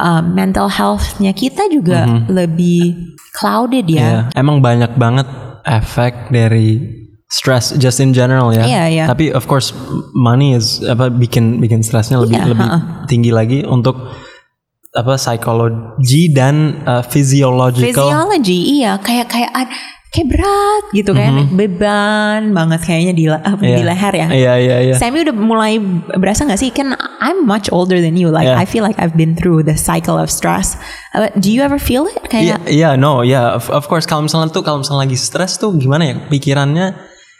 Uh, 0.00 0.24
mental 0.24 0.72
health-nya 0.72 1.36
kita 1.36 1.68
juga 1.68 2.08
lebih 2.26 3.12
clouded 3.36 3.84
ya. 3.84 4.00
Iya. 4.00 4.20
Emang 4.32 4.64
banyak 4.64 4.96
banget 4.96 5.28
efek 5.62 6.32
dari 6.32 6.80
stress 7.28 7.76
just 7.76 8.00
in 8.00 8.10
general 8.10 8.48
ya. 8.50 8.64
Iya, 8.64 8.82
iya. 8.88 9.04
Tapi 9.06 9.28
of 9.30 9.44
course 9.44 9.76
money 10.16 10.56
is 10.56 10.80
apa 10.82 11.12
bikin 11.12 11.60
bikin 11.60 11.84
stresnya 11.84 12.16
lebih 12.18 12.40
Iya, 12.40 12.48
lebih 12.48 12.64
ha-ha. 12.66 13.04
tinggi 13.06 13.30
lagi 13.30 13.60
untuk 13.62 13.94
apa 14.90 15.14
psikologi 15.14 16.34
dan 16.34 16.82
uh, 16.82 17.04
physiological 17.06 18.10
Physiology, 18.10 18.82
iya 18.82 18.98
kayak 18.98 19.30
kayak 19.30 19.50
ad- 19.54 19.76
kayak 20.10 20.26
berat 20.26 20.84
gitu 20.90 21.14
kayak 21.14 21.54
beban 21.54 22.50
banget 22.50 22.82
kayaknya 22.82 23.12
di, 23.14 23.24
Mhm. 23.30 23.62
Iya. 23.62 23.76
di 23.78 23.82
leher 23.86 24.14
ya. 24.14 24.26
Iya 24.28 24.52
iya 24.58 24.76
iya. 24.90 24.94
Sammy 24.98 25.22
udah 25.22 25.34
mulai 25.34 25.78
berasa 26.18 26.42
gak 26.50 26.58
sih 26.58 26.74
kan 26.74 26.98
I'm 27.22 27.46
much 27.46 27.70
older 27.70 28.02
than 28.02 28.18
you 28.18 28.28
like 28.28 28.50
Yeah. 28.50 28.58
I 28.58 28.66
feel 28.66 28.82
like 28.82 28.98
I've 28.98 29.14
been 29.14 29.38
through 29.38 29.62
the 29.62 29.78
cycle 29.78 30.18
of 30.18 30.26
stress. 30.26 30.74
Uh, 31.14 31.30
do 31.38 31.54
you 31.54 31.62
ever 31.62 31.78
feel 31.78 32.10
it 32.10 32.26
Iya, 32.26 32.58
kayak 32.58 32.58
iya, 32.66 32.90
no, 32.98 33.22
ya, 33.22 33.54
of, 33.54 33.70
of 33.70 33.86
course. 33.86 34.02
Kalau 34.02 34.26
misalnya 34.26 34.50
tuh, 34.50 34.66
kalau 34.66 34.82
misalnya 34.82 35.06
lagi 35.06 35.14
stres 35.14 35.58
tuh 35.58 35.78
gimana 35.78 36.02
ya 36.10 36.14
pikirannya? 36.26 36.86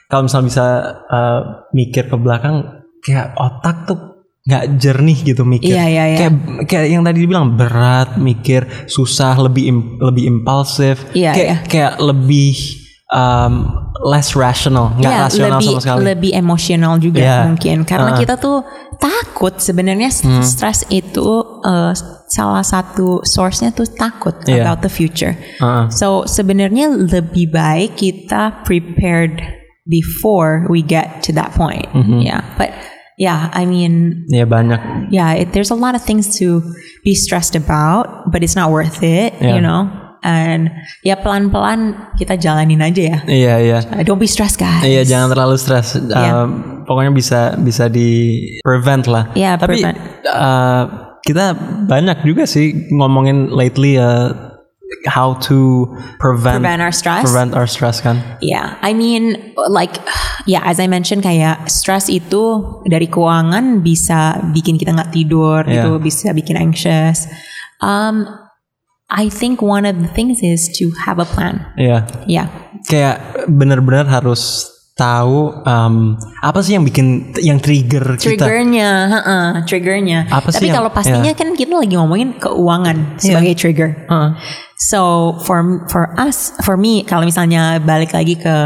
Kalau 0.06 0.26
misalnya 0.26 0.46
bisa 0.46 0.66
uh, 1.06 1.40
mikir 1.70 2.10
ke 2.10 2.16
belakang, 2.18 2.66
kayak 3.02 3.34
otak 3.34 3.86
tuh 3.86 4.09
nggak 4.40 4.64
jernih 4.80 5.18
gitu 5.20 5.42
mikir. 5.44 5.76
Iya, 5.76 5.84
iya, 5.86 6.04
iya. 6.08 6.18
Kayak 6.18 6.34
kayak 6.64 6.86
yang 6.88 7.02
tadi 7.04 7.18
dibilang 7.20 7.54
berat, 7.54 8.16
mikir 8.16 8.64
susah, 8.88 9.36
lebih 9.36 9.64
im- 9.68 9.96
lebih 10.00 10.24
impulsif. 10.26 11.04
Iya, 11.12 11.32
kayak 11.36 11.48
iya. 11.48 11.56
kayak 11.68 11.92
lebih 12.00 12.56
um, 13.12 13.68
less 14.00 14.32
rational, 14.32 14.96
nggak 14.96 15.12
Ya, 15.12 15.20
rasional 15.28 15.58
lebih, 15.60 15.68
sama 15.68 15.80
sekali. 15.84 16.00
Lebih 16.08 16.30
emosional 16.32 16.94
juga 16.96 17.20
Ya. 17.20 17.38
mungkin 17.44 17.84
karena 17.84 18.16
Uh-uh. 18.16 18.20
kita 18.24 18.34
tuh 18.40 18.64
takut 18.96 19.60
sebenarnya 19.60 20.08
Hmm. 20.24 20.40
stres 20.40 20.88
itu 20.88 21.28
uh, 21.60 21.92
salah 22.32 22.64
satu 22.64 23.20
source-nya 23.20 23.76
tuh 23.76 23.84
takut 23.92 24.32
Iya. 24.48 24.64
about 24.64 24.80
the 24.80 24.88
future. 24.88 25.36
Uh-uh. 25.60 25.92
So 25.92 26.24
sebenarnya 26.24 26.88
lebih 26.96 27.52
baik 27.52 28.00
kita 28.00 28.64
prepared 28.64 29.36
before 29.84 30.64
we 30.70 30.80
get 30.80 31.20
to 31.26 31.32
that 31.32 31.52
point. 31.52 31.88
Mm-hmm. 31.92 32.22
Yeah, 32.22 32.40
but 32.54 32.70
yeah, 33.20 33.52
I 33.52 33.68
mean 33.68 34.24
Ya 34.32 34.48
banyak. 34.48 35.12
yeah, 35.12 35.36
it, 35.36 35.52
there's 35.52 35.68
a 35.68 35.76
lot 35.76 35.92
of 35.92 36.00
things 36.00 36.32
to 36.40 36.64
be 37.04 37.12
stressed 37.12 37.52
about, 37.52 38.32
but 38.32 38.40
it's 38.40 38.56
not 38.56 38.72
worth 38.72 39.04
it, 39.04 39.36
Yeah. 39.38 39.54
you 39.54 39.60
know. 39.60 39.92
And 40.20 40.68
ya 41.00 41.16
pelan-pelan 41.16 41.96
kita 42.20 42.36
jalanin 42.36 42.84
aja 42.84 43.02
ya. 43.04 43.18
Iya 43.24 43.54
iya. 43.60 43.78
Uh, 43.88 44.04
Don't 44.04 44.20
be 44.20 44.28
stressed, 44.28 44.60
guys. 44.60 44.84
Iya 44.84 45.00
jangan 45.08 45.32
terlalu 45.32 45.56
stres. 45.56 45.96
Iya. 45.96 46.44
Um, 46.44 46.48
pokoknya 46.84 47.12
bisa 47.12 47.40
bisa 47.56 47.88
di 47.88 48.08
prevent 48.60 49.08
lah. 49.08 49.32
Ya, 49.32 49.56
Tapi 49.56 49.80
prevent. 49.80 49.96
uh, 50.28 50.84
kita 51.24 51.56
banyak 51.88 52.20
juga 52.24 52.44
sih 52.44 52.92
ngomongin 52.92 53.48
lately 53.48 53.96
uh, 53.96 54.49
how 55.06 55.34
to 55.46 55.86
prevent 56.18 56.60
Prevent 56.62 56.82
our 56.82 56.92
stress. 56.92 57.22
prevent 57.22 57.54
our 57.54 57.66
stress 57.66 58.00
kan. 58.00 58.20
Yeah, 58.42 58.74
I 58.82 58.92
mean, 58.92 59.54
like, 59.70 59.96
ya, 60.46 60.60
as 60.64 60.78
I 60.78 60.86
mentioned, 60.86 61.22
kayak 61.22 61.70
stress 61.70 62.10
itu 62.10 62.60
dari 62.86 63.06
keuangan 63.06 63.80
bisa 63.80 64.42
bikin 64.50 64.76
kita 64.76 64.92
nggak 64.94 65.14
tidur, 65.14 65.62
Yeah. 65.66 65.86
gitu, 65.86 66.02
bisa 66.02 66.34
bikin 66.34 66.58
anxious. 66.58 67.30
Um, 67.80 68.26
I 69.10 69.26
think 69.26 69.58
one 69.58 69.86
of 69.86 69.98
the 69.98 70.10
things 70.10 70.38
is 70.42 70.70
to 70.78 70.90
have 71.06 71.18
a 71.18 71.26
plan. 71.26 71.66
Iya. 71.74 72.06
Yeah, 72.30 72.46
Kayak 72.86 73.46
benar-benar 73.50 74.06
harus 74.06 74.66
tahu 75.00 75.64
um, 75.64 75.94
apa 76.38 76.60
sih 76.60 76.76
yang 76.76 76.84
bikin 76.84 77.32
yang 77.40 77.56
trigger 77.56 78.20
kita. 78.20 78.36
triggernya, 78.36 78.90
heeh, 79.08 79.46
triggernya. 79.64 80.28
Apa 80.28 80.52
sih 80.52 80.60
Tapi 80.60 80.66
yang- 80.68 80.76
kalau 80.76 80.90
pastinya 80.92 81.32
kan 81.32 81.56
kita 81.56 81.72
lagi 81.74 81.96
ngomongin 81.96 82.36
keuangan 82.36 83.16
sebagai 83.16 83.56
trigger. 83.56 83.90
Heeh. 84.04 84.30
So 84.76 85.00
for 85.40 85.60
for 85.88 86.12
us, 86.14 86.52
for 86.60 86.76
me, 86.76 87.00
kalau 87.02 87.24
misalnya 87.24 87.80
balik 87.80 88.12
lagi 88.12 88.36
ke 88.36 88.56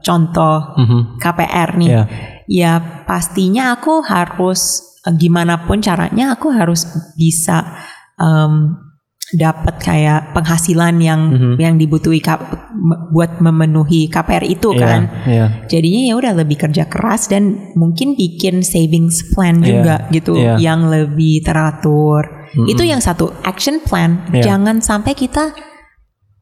contoh 0.00 0.72
Mhm. 0.74 1.20
KPR 1.20 1.70
nih, 1.76 1.88
Iya. 1.90 2.02
ya 2.46 2.72
pastinya 3.04 3.72
aku 3.72 4.00
harus 4.00 4.80
eh, 5.04 5.12
gimana 5.12 5.64
pun 5.64 5.80
caranya 5.80 6.32
aku 6.32 6.48
harus 6.48 6.88
bisa 7.12 7.76
um, 8.16 8.72
dapat 9.32 9.80
kayak 9.80 10.36
penghasilan 10.36 11.00
yang 11.00 11.20
yang 11.56 11.80
dibutuhi 11.80 12.20
kap- 12.20 12.68
buat 13.08 13.40
memenuhi 13.40 14.12
KPR 14.12 14.44
itu 14.44 14.76
Iya, 14.76 14.80
kan. 14.84 15.02
iya. 15.24 15.46
Jadinya 15.64 16.00
ya 16.12 16.14
udah 16.20 16.32
lebih 16.36 16.60
kerja 16.60 16.84
keras 16.84 17.32
dan 17.32 17.72
mungkin 17.72 18.12
bikin 18.14 18.60
savings 18.60 19.24
plan 19.32 19.58
Iya, 19.58 19.66
juga 19.66 19.94
gitu 20.12 20.32
iya. 20.36 20.60
yang 20.60 20.92
lebih 20.92 21.40
teratur. 21.40 22.44
Itu 22.68 22.84
yang 22.84 23.00
satu 23.00 23.32
action 23.42 23.80
plan. 23.80 24.28
Iya. 24.30 24.52
Jangan 24.52 24.84
sampai 24.84 25.16
kita 25.16 25.56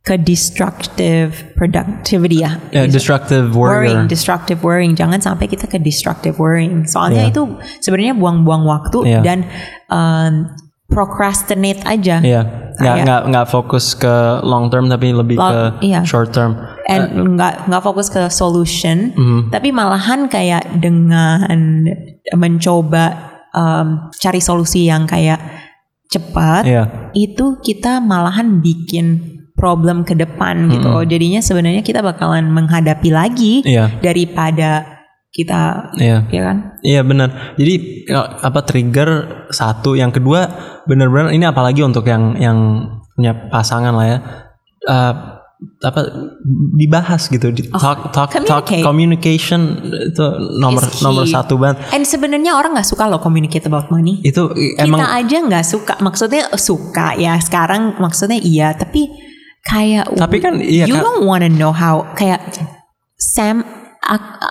ke 0.03 0.19
destructive 0.19 1.55
productivity 1.55 2.43
ya. 2.43 2.59
Ya, 2.75 2.91
destructive 2.91 3.55
Worrying, 3.55 4.03
warrior. 4.03 4.11
destructive 4.11 4.59
worrying. 4.61 4.99
Jangan 4.99 5.23
sampai 5.23 5.47
kita 5.47 5.71
ke 5.71 5.79
destructive 5.79 6.37
worrying. 6.43 6.85
Soalnya 6.91 7.23
Iya. 7.25 7.33
itu 7.33 7.43
sebenarnya 7.79 8.19
buang-buang 8.19 8.67
waktu 8.67 8.99
Iya. 9.07 9.21
dan 9.23 9.39
um, 9.87 10.51
procrastinate 10.93 11.81
aja. 11.83 12.21
Iya, 12.21 12.43
nggak 12.77 12.79
Kayak- 12.79 13.05
nggak 13.09 13.23
nggak 13.33 13.47
fokus 13.49 13.97
ke 13.97 14.15
long 14.45 14.69
term 14.69 14.87
tapi 14.87 15.11
lebih 15.11 15.37
Long- 15.41 15.53
ke 15.81 15.89
iya. 15.89 16.01
short 16.05 16.31
term. 16.31 16.55
and 16.83 17.39
nggak 17.39 17.71
nggak 17.71 17.83
fokus 17.83 18.11
ke 18.11 18.27
solution, 18.29 19.15
Mhm. 19.15 19.55
tapi 19.55 19.71
malahan 19.71 20.27
kayak 20.27 20.83
dengan 20.83 21.47
mencoba 22.37 23.33
um, 23.55 24.11
cari 24.17 24.41
solusi 24.41 24.89
yang 24.89 25.07
kayak 25.07 25.39
cepat, 26.09 26.67
Iya, 26.67 26.85
itu 27.15 27.57
kita 27.63 28.01
malahan 28.01 28.61
bikin 28.61 29.41
problem 29.57 30.03
ke 30.03 30.13
depan 30.13 30.69
gitu. 30.75 30.91
Jadinya 31.07 31.39
sebenarnya 31.39 31.81
kita 31.81 32.03
bakalan 32.03 32.51
menghadapi 32.51 33.09
lagi 33.09 33.63
iya, 33.63 33.89
daripada 34.03 34.92
kita, 35.33 35.91
iya. 35.97 36.29
ya 36.29 36.43
kan? 36.45 36.57
Iya 36.85 37.01
benar. 37.09 37.57
Jadi 37.57 38.05
ya, 38.05 38.21
apa 38.45 38.61
trigger 38.69 39.11
satu, 39.49 39.97
yang 39.97 40.13
kedua 40.13 40.45
benar-benar 40.85 41.33
ini 41.33 41.49
apalagi 41.49 41.81
untuk 41.81 42.05
yang 42.05 42.37
yang 42.37 42.85
punya 43.17 43.49
pasangan 43.49 43.97
lah 43.97 44.07
ya. 44.07 44.19
Eh, 44.83 45.15
apa 45.83 46.01
dibahas 46.75 47.31
gitu 47.31 47.55
di 47.55 47.71
talk 47.71 48.11
talk 48.11 48.35
talk 48.35 48.67
communicate. 48.67 48.83
communication 48.83 49.61
itu 50.11 50.27
nomor 50.59 50.83
nomor 51.07 51.23
satu 51.23 51.55
banget 51.55 51.87
And 51.95 52.03
sebenarnya 52.03 52.59
orang 52.59 52.75
nggak 52.75 52.89
suka 52.91 53.07
loh 53.07 53.23
communicate 53.23 53.71
about 53.71 53.87
money. 53.87 54.19
itu 54.27 54.51
emang 54.75 54.99
kita 54.99 55.11
aja 55.23 55.37
nggak 55.39 55.67
suka 55.67 55.95
maksudnya 56.03 56.51
suka 56.59 57.15
ya 57.15 57.39
sekarang 57.39 57.95
maksudnya 58.03 58.43
iya 58.43 58.75
tapi 58.75 59.07
kayak 59.63 60.19
Tapi 60.19 60.37
kan 60.43 60.59
iya, 60.59 60.91
you 60.91 60.99
Kak. 60.99 61.07
don't 61.07 61.23
wanna 61.31 61.47
know 61.47 61.71
how 61.71 62.11
kayak 62.19 62.43
Sam 63.15 63.63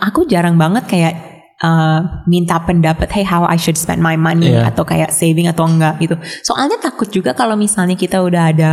aku 0.01 0.25
jarang 0.25 0.55
banget 0.55 0.87
kayak 0.87 1.13
uh, 1.61 2.23
minta 2.25 2.57
pendapat 2.63 3.07
hey 3.11 3.25
how 3.27 3.45
I 3.45 3.55
should 3.59 3.77
spend 3.77 4.01
my 4.01 4.17
money 4.17 4.51
Iya. 4.51 4.71
atau 4.73 4.83
kayak 4.83 5.13
saving 5.13 5.47
atau 5.47 5.67
enggak 5.69 6.01
gitu 6.01 6.15
soalnya 6.41 6.79
takut 6.81 7.07
juga 7.07 7.35
kalau 7.37 7.55
misalnya 7.55 7.95
kita 7.95 8.19
udah 8.23 8.43
ada 8.51 8.71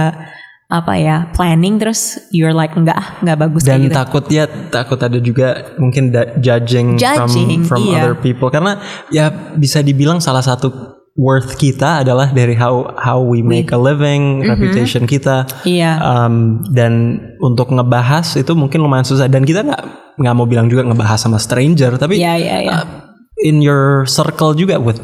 apa 0.68 1.00
ya 1.00 1.32
planning 1.32 1.80
terus 1.80 2.20
you're 2.28 2.52
like 2.52 2.76
enggak 2.76 3.00
ah, 3.00 3.16
enggak 3.24 3.40
bagus 3.40 3.64
dan 3.64 3.80
gitu 3.80 3.96
takut 3.96 4.24
ya 4.28 4.44
takut 4.68 5.00
ada 5.00 5.16
juga 5.16 5.72
mungkin 5.80 6.12
da- 6.12 6.36
judging, 6.36 7.00
Judging, 7.00 7.64
from 7.64 7.80
from 7.80 7.82
iya. 7.88 8.04
other 8.04 8.16
people 8.20 8.52
karena 8.52 8.76
ya 9.08 9.32
bisa 9.56 9.80
dibilang 9.80 10.20
salah 10.20 10.44
satu 10.44 10.97
worth 11.18 11.58
kita 11.58 12.06
adalah 12.06 12.30
dari 12.30 12.54
how 12.54 12.94
how 12.94 13.18
we 13.18 13.42
make 13.42 13.74
a 13.74 13.80
living 13.80 14.38
reputation 14.46 15.02
kita 15.04 15.44
iya 15.66 15.98
Um, 15.98 16.62
dan 16.70 17.18
untuk 17.42 17.68
ngebahas 17.68 18.38
itu 18.38 18.54
mungkin 18.54 18.80
lumayan 18.80 19.02
susah 19.02 19.26
dan 19.26 19.42
kita 19.42 19.66
nggak 19.66 19.82
nggak 20.14 20.34
mau 20.34 20.46
bilang 20.46 20.70
juga 20.70 20.86
ngebahas 20.86 21.18
sama 21.18 21.36
stranger 21.36 21.98
tapi 21.98 22.22
iya 22.22 22.38
iya 22.38 22.56
iya 22.62 22.72
uh, 22.78 22.86
in 23.42 23.58
your 23.58 24.06
circle 24.06 24.54
juga 24.54 24.78
with 24.78 25.02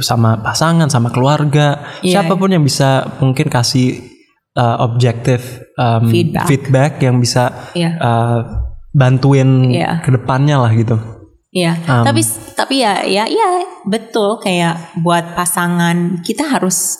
sama 0.00 0.36
pasangan 0.38 0.88
sama 0.88 1.08
keluarga 1.08 1.80
Iya. 2.00 2.20
siapa 2.20 2.36
pun 2.36 2.48
yang 2.48 2.60
bisa 2.60 3.16
mungkin 3.20 3.48
kasih 3.48 4.04
uh, 4.56 4.84
objektif 4.84 5.64
um, 5.76 6.08
Feedback. 6.44 7.00
yang 7.00 7.16
bisa 7.18 7.72
Iya. 7.72 7.96
uh, 7.96 8.40
bantuin 8.92 9.72
Iya. 9.72 10.00
ke 10.00 10.12
depannya 10.12 10.60
lah 10.60 10.72
gitu 10.72 10.96
Iya, 11.54 11.78
Um, 11.86 12.02
tapi 12.02 12.20
tapi 12.58 12.74
ya 12.82 13.06
ya 13.06 13.30
ya 13.30 13.48
betul. 13.86 14.42
Kayak 14.42 14.98
buat 14.98 15.38
pasangan 15.38 16.18
kita 16.26 16.50
harus 16.50 16.98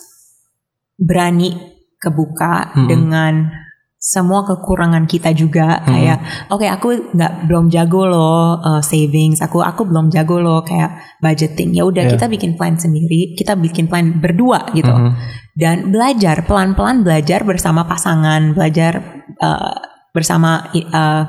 berani 0.95 1.59
kebuka 1.99 2.71
dengan 2.87 3.51
semua 3.99 4.45
kekurangan 4.45 5.09
kita 5.09 5.33
juga. 5.35 5.81
Kayak 5.83 6.23
oke 6.53 6.69
aku 6.69 7.17
nggak 7.17 7.49
belum 7.51 7.67
jago 7.67 8.07
loh 8.07 8.61
uh, 8.61 8.79
savings. 8.79 9.43
Aku 9.43 9.59
aku 9.59 9.89
belum 9.89 10.13
jago 10.13 10.39
loh 10.39 10.63
kayak 10.63 11.19
budgeting. 11.19 11.75
Ya 11.75 11.83
udah 11.83 12.07
Iya. 12.07 12.13
kita 12.15 12.31
bikin 12.31 12.55
plan 12.55 12.77
sendiri. 12.79 13.35
Kita 13.35 13.57
bikin 13.59 13.91
plan 13.91 14.23
berdua 14.23 14.71
gitu. 14.71 14.93
Mhm. 14.93 15.43
dan 15.55 15.95
belajar 15.95 16.43
pelan-pelan 16.51 17.07
belajar 17.07 17.47
bersama 17.47 17.87
pasangan 17.87 18.59
belajar 18.59 19.23
uh, 19.39 19.79
bersama 20.11 20.67
uh, 20.91 21.23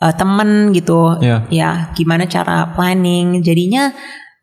uh, 0.00 0.12
temen 0.12 0.72
gitu 0.72 1.16
Iya. 1.20 1.38
ya 1.48 1.70
gimana 1.94 2.24
cara 2.26 2.72
planning 2.74 3.40
jadinya 3.40 3.92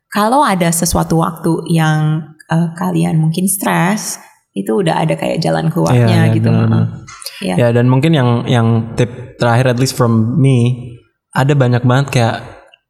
kalau 0.08 0.40
ada 0.40 0.72
sesuatu 0.72 1.20
waktu 1.20 1.68
yang 1.68 2.24
uh, 2.48 2.68
kalian 2.74 3.20
mungkin 3.20 3.44
stres 3.44 4.16
itu 4.56 4.72
udah 4.82 5.04
ada 5.04 5.14
kayak 5.14 5.38
jalan 5.38 5.68
keluarnya 5.70 6.08
Iya, 6.08 6.22
iya, 6.26 6.34
gitu 6.34 6.48
benar-benar. 6.50 6.86
Iya. 7.38 7.54
Ya 7.54 7.68
dan 7.70 7.86
mungkin 7.86 8.10
yang 8.16 8.42
yang 8.50 8.68
tip 8.98 9.38
terakhir 9.38 9.70
at 9.70 9.78
least 9.78 9.94
from 9.94 10.40
me 10.40 10.90
ada 11.30 11.54
banyak 11.54 11.86
banget 11.86 12.06
kayak 12.10 12.36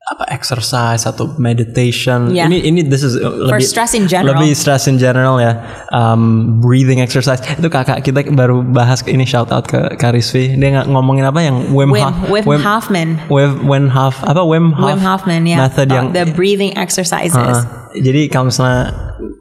apa 0.09 0.25
exercise 0.33 1.05
atau 1.05 1.37
meditation. 1.37 2.33
Yeah. 2.33 2.49
Ini 2.49 2.65
ini 2.65 2.81
this 2.87 3.05
is 3.05 3.17
uh, 3.17 3.29
for 3.49 3.61
lebih 3.61 3.69
stress 3.69 3.93
in 3.93 4.09
general 4.09 4.41
lebih 4.41 4.57
stress 4.57 4.89
in 4.89 4.97
general 4.97 5.37
ya. 5.37 5.61
Um, 5.93 6.57
breathing 6.65 7.05
exercise 7.05 7.45
itu 7.45 7.69
kakak 7.69 8.01
kita 8.07 8.25
baru 8.33 8.65
bahas 8.65 9.05
ini 9.05 9.29
shout 9.29 9.53
out 9.53 9.69
ke 9.69 9.97
Karisvi. 10.01 10.57
Dia 10.57 10.85
ngomongin 10.89 11.29
apa 11.29 11.41
yang 11.45 11.69
Wim, 11.73 11.93
Wim, 11.93 12.01
Hof 12.01 12.47
Wim, 12.49 12.61
Hoffman 12.65 13.09
Wim, 13.29 13.53
Wim 13.69 13.87
Hof 13.93 14.25
apa 14.25 14.41
Wim 14.41 14.73
Hof 14.73 14.97
Wim 14.97 15.01
Hoffman 15.05 15.43
ya 15.45 15.69
method 15.69 15.93
uh, 15.93 15.97
yang 16.01 16.07
the 16.17 16.25
breathing 16.33 16.73
exercises 16.77 17.37
Uh, 17.39 17.65
jadi 17.97 18.29
kalau 18.29 18.51
misalnya 18.53 18.93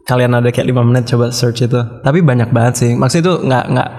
kalian 0.08 0.32
ada 0.32 0.48
kayak 0.48 0.68
lima 0.72 0.80
menit 0.80 1.04
coba 1.08 1.28
search 1.28 1.68
itu. 1.68 1.80
Tapi 2.00 2.24
banyak 2.24 2.48
banget 2.48 2.74
sih. 2.80 2.90
Maksudnya 2.96 3.24
itu 3.24 3.34
nggak 3.44 3.64
nggak 3.76 3.90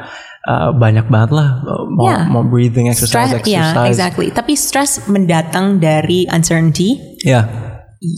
uh, 0.50 0.74
banyak 0.74 1.06
banget 1.06 1.32
lah 1.32 1.62
mau 1.88 2.10
Yeah. 2.10 2.26
mau 2.26 2.42
breathing 2.42 2.90
exercise 2.90 3.30
stress 3.30 3.46
ya 3.46 3.62
exercise. 3.70 3.90
exactly 3.94 4.28
tapi 4.34 4.58
stress 4.58 5.06
mendatang 5.06 5.78
dari 5.78 6.26
uncertainty 6.26 6.98
Ya. 7.22 7.46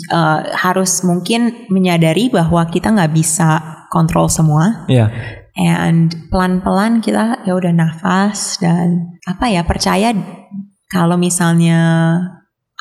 uh, 0.09 0.39
harus 0.55 1.03
mungkin 1.03 1.67
menyadari 1.67 2.31
bahwa 2.31 2.63
kita 2.65 2.87
nggak 2.89 3.11
bisa 3.11 3.59
kontrol 3.91 4.31
semua 4.31 4.87
Ya. 4.87 5.11
and 5.59 6.15
pelan-pelan 6.31 7.03
kita 7.03 7.43
ya 7.43 7.51
udah 7.51 7.75
nafas 7.75 8.55
dan 8.63 9.19
apa 9.27 9.51
ya 9.51 9.67
percaya 9.67 10.15
kalau 10.87 11.19
misalnya 11.19 11.79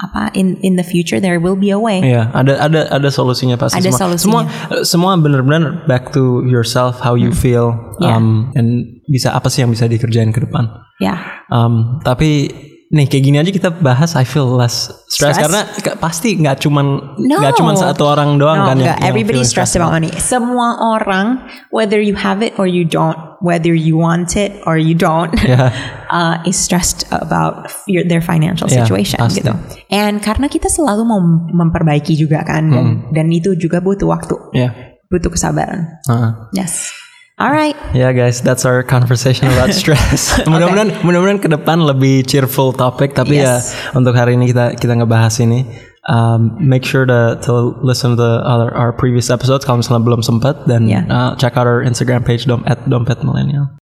apa 0.00 0.32
in 0.32 0.56
in 0.64 0.74
the 0.74 0.82
future 0.82 1.20
there 1.20 1.36
will 1.36 1.56
be 1.56 1.68
a 1.68 1.76
way. 1.76 2.00
Iya, 2.00 2.32
ada 2.32 2.56
ada 2.56 2.80
ada 2.88 3.08
solusinya 3.08 3.54
pasti 3.54 3.76
Ada 3.76 3.92
semua. 3.92 4.00
solusinya. 4.16 4.44
Semua 4.48 4.82
semua 4.82 5.10
benar-benar 5.16 5.84
back 5.84 6.10
to 6.12 6.40
yourself 6.44 6.98
how 6.98 7.12
you 7.12 7.30
feel 7.30 7.76
Yeah. 8.00 8.16
um, 8.16 8.48
and 8.56 9.04
bisa 9.04 9.28
apa 9.30 9.52
sih 9.52 9.60
yang 9.60 9.68
bisa 9.68 9.84
dikerjain 9.84 10.32
ke 10.32 10.40
depan. 10.40 10.72
Ya, 10.96 11.20
Um, 11.50 12.00
tapi 12.00 12.48
nih 12.90 13.06
kayak 13.06 13.22
gini 13.22 13.36
aja 13.38 13.54
kita 13.54 13.70
bahas 13.78 14.18
I 14.18 14.26
feel 14.26 14.50
less 14.50 14.90
stress, 15.06 15.38
Stress? 15.38 15.46
karena 15.46 15.60
pasti 15.94 16.34
nggak 16.34 16.58
cuman 16.58 16.86
No. 17.22 17.38
nggak 17.38 17.54
cuman 17.54 17.78
satu 17.78 18.02
orang 18.02 18.34
doang 18.34 18.62
no, 18.62 18.66
kan 18.66 18.76
enggak. 18.82 18.98
yang 18.98 19.06
Everybody 19.14 19.46
stressed 19.46 19.78
about 19.78 19.94
money. 19.94 20.10
Semua 20.18 20.74
orang, 20.98 21.46
whether 21.70 22.02
you 22.02 22.18
have 22.18 22.42
it 22.42 22.58
or 22.58 22.66
you 22.66 22.82
don't, 22.82 23.14
whether 23.38 23.70
you 23.70 23.94
want 23.94 24.34
it 24.34 24.58
or 24.66 24.74
you 24.74 24.98
don't, 24.98 25.30
Yeah. 25.46 25.70
uh, 26.10 26.42
is 26.42 26.58
stressed 26.58 27.06
about 27.14 27.70
your, 27.86 28.02
their 28.02 28.18
financial 28.20 28.66
Yeah, 28.66 28.82
situation 28.82 29.22
pasti. 29.22 29.46
gitu. 29.46 29.54
And 29.94 30.18
karena 30.18 30.50
kita 30.50 30.66
selalu 30.66 31.06
mau 31.06 31.22
memperbaiki 31.46 32.18
juga 32.18 32.42
kan, 32.42 32.74
dan, 32.74 32.86
Hmm. 33.06 33.14
dan 33.14 33.30
itu 33.30 33.54
juga 33.54 33.78
butuh 33.78 34.10
waktu, 34.10 34.34
Ya. 34.50 34.74
butuh 35.06 35.30
kesabaran. 35.30 36.02
Heeh. 36.10 36.30
Yes. 36.58 36.90
Alright. 37.40 37.72
Ya 37.96 38.12
guys, 38.12 38.44
that's 38.44 38.68
our 38.68 38.84
conversation 38.84 39.48
about 39.48 39.72
stress. 39.80 40.36
mudah-mudahan 40.44 41.00
mudah-mudahan 41.00 41.40
ke 41.40 41.48
depan 41.48 41.80
lebih 41.80 42.20
cheerful 42.22 42.76
topik 42.76 43.16
tapi 43.16 43.40
Yes. 43.40 43.72
ya 43.72 43.96
untuk 43.96 44.12
hari 44.12 44.36
ini 44.36 44.52
kita 44.52 44.76
kita 44.76 44.92
ngebahas 44.92 45.40
ini. 45.40 45.64
Um, 46.04 46.56
make 46.60 46.84
sure 46.84 47.04
to, 47.08 47.40
to 47.44 47.76
listen 47.80 48.12
to 48.12 48.20
the 48.20 48.44
other 48.44 48.68
our 48.72 48.92
previous 48.92 49.32
episodes 49.32 49.64
kalau 49.64 49.80
misalnya 49.80 50.04
belum 50.04 50.20
sempat 50.20 50.68
dan 50.68 50.84
Yeah. 50.84 51.08
uh, 51.08 51.32
check 51.40 51.56
out 51.56 51.64
our 51.64 51.80
Instagram 51.80 52.28
page 52.28 52.44
dom 52.44 52.60
at 52.68 52.84
dompet 52.84 53.24
millennial. 53.24 53.80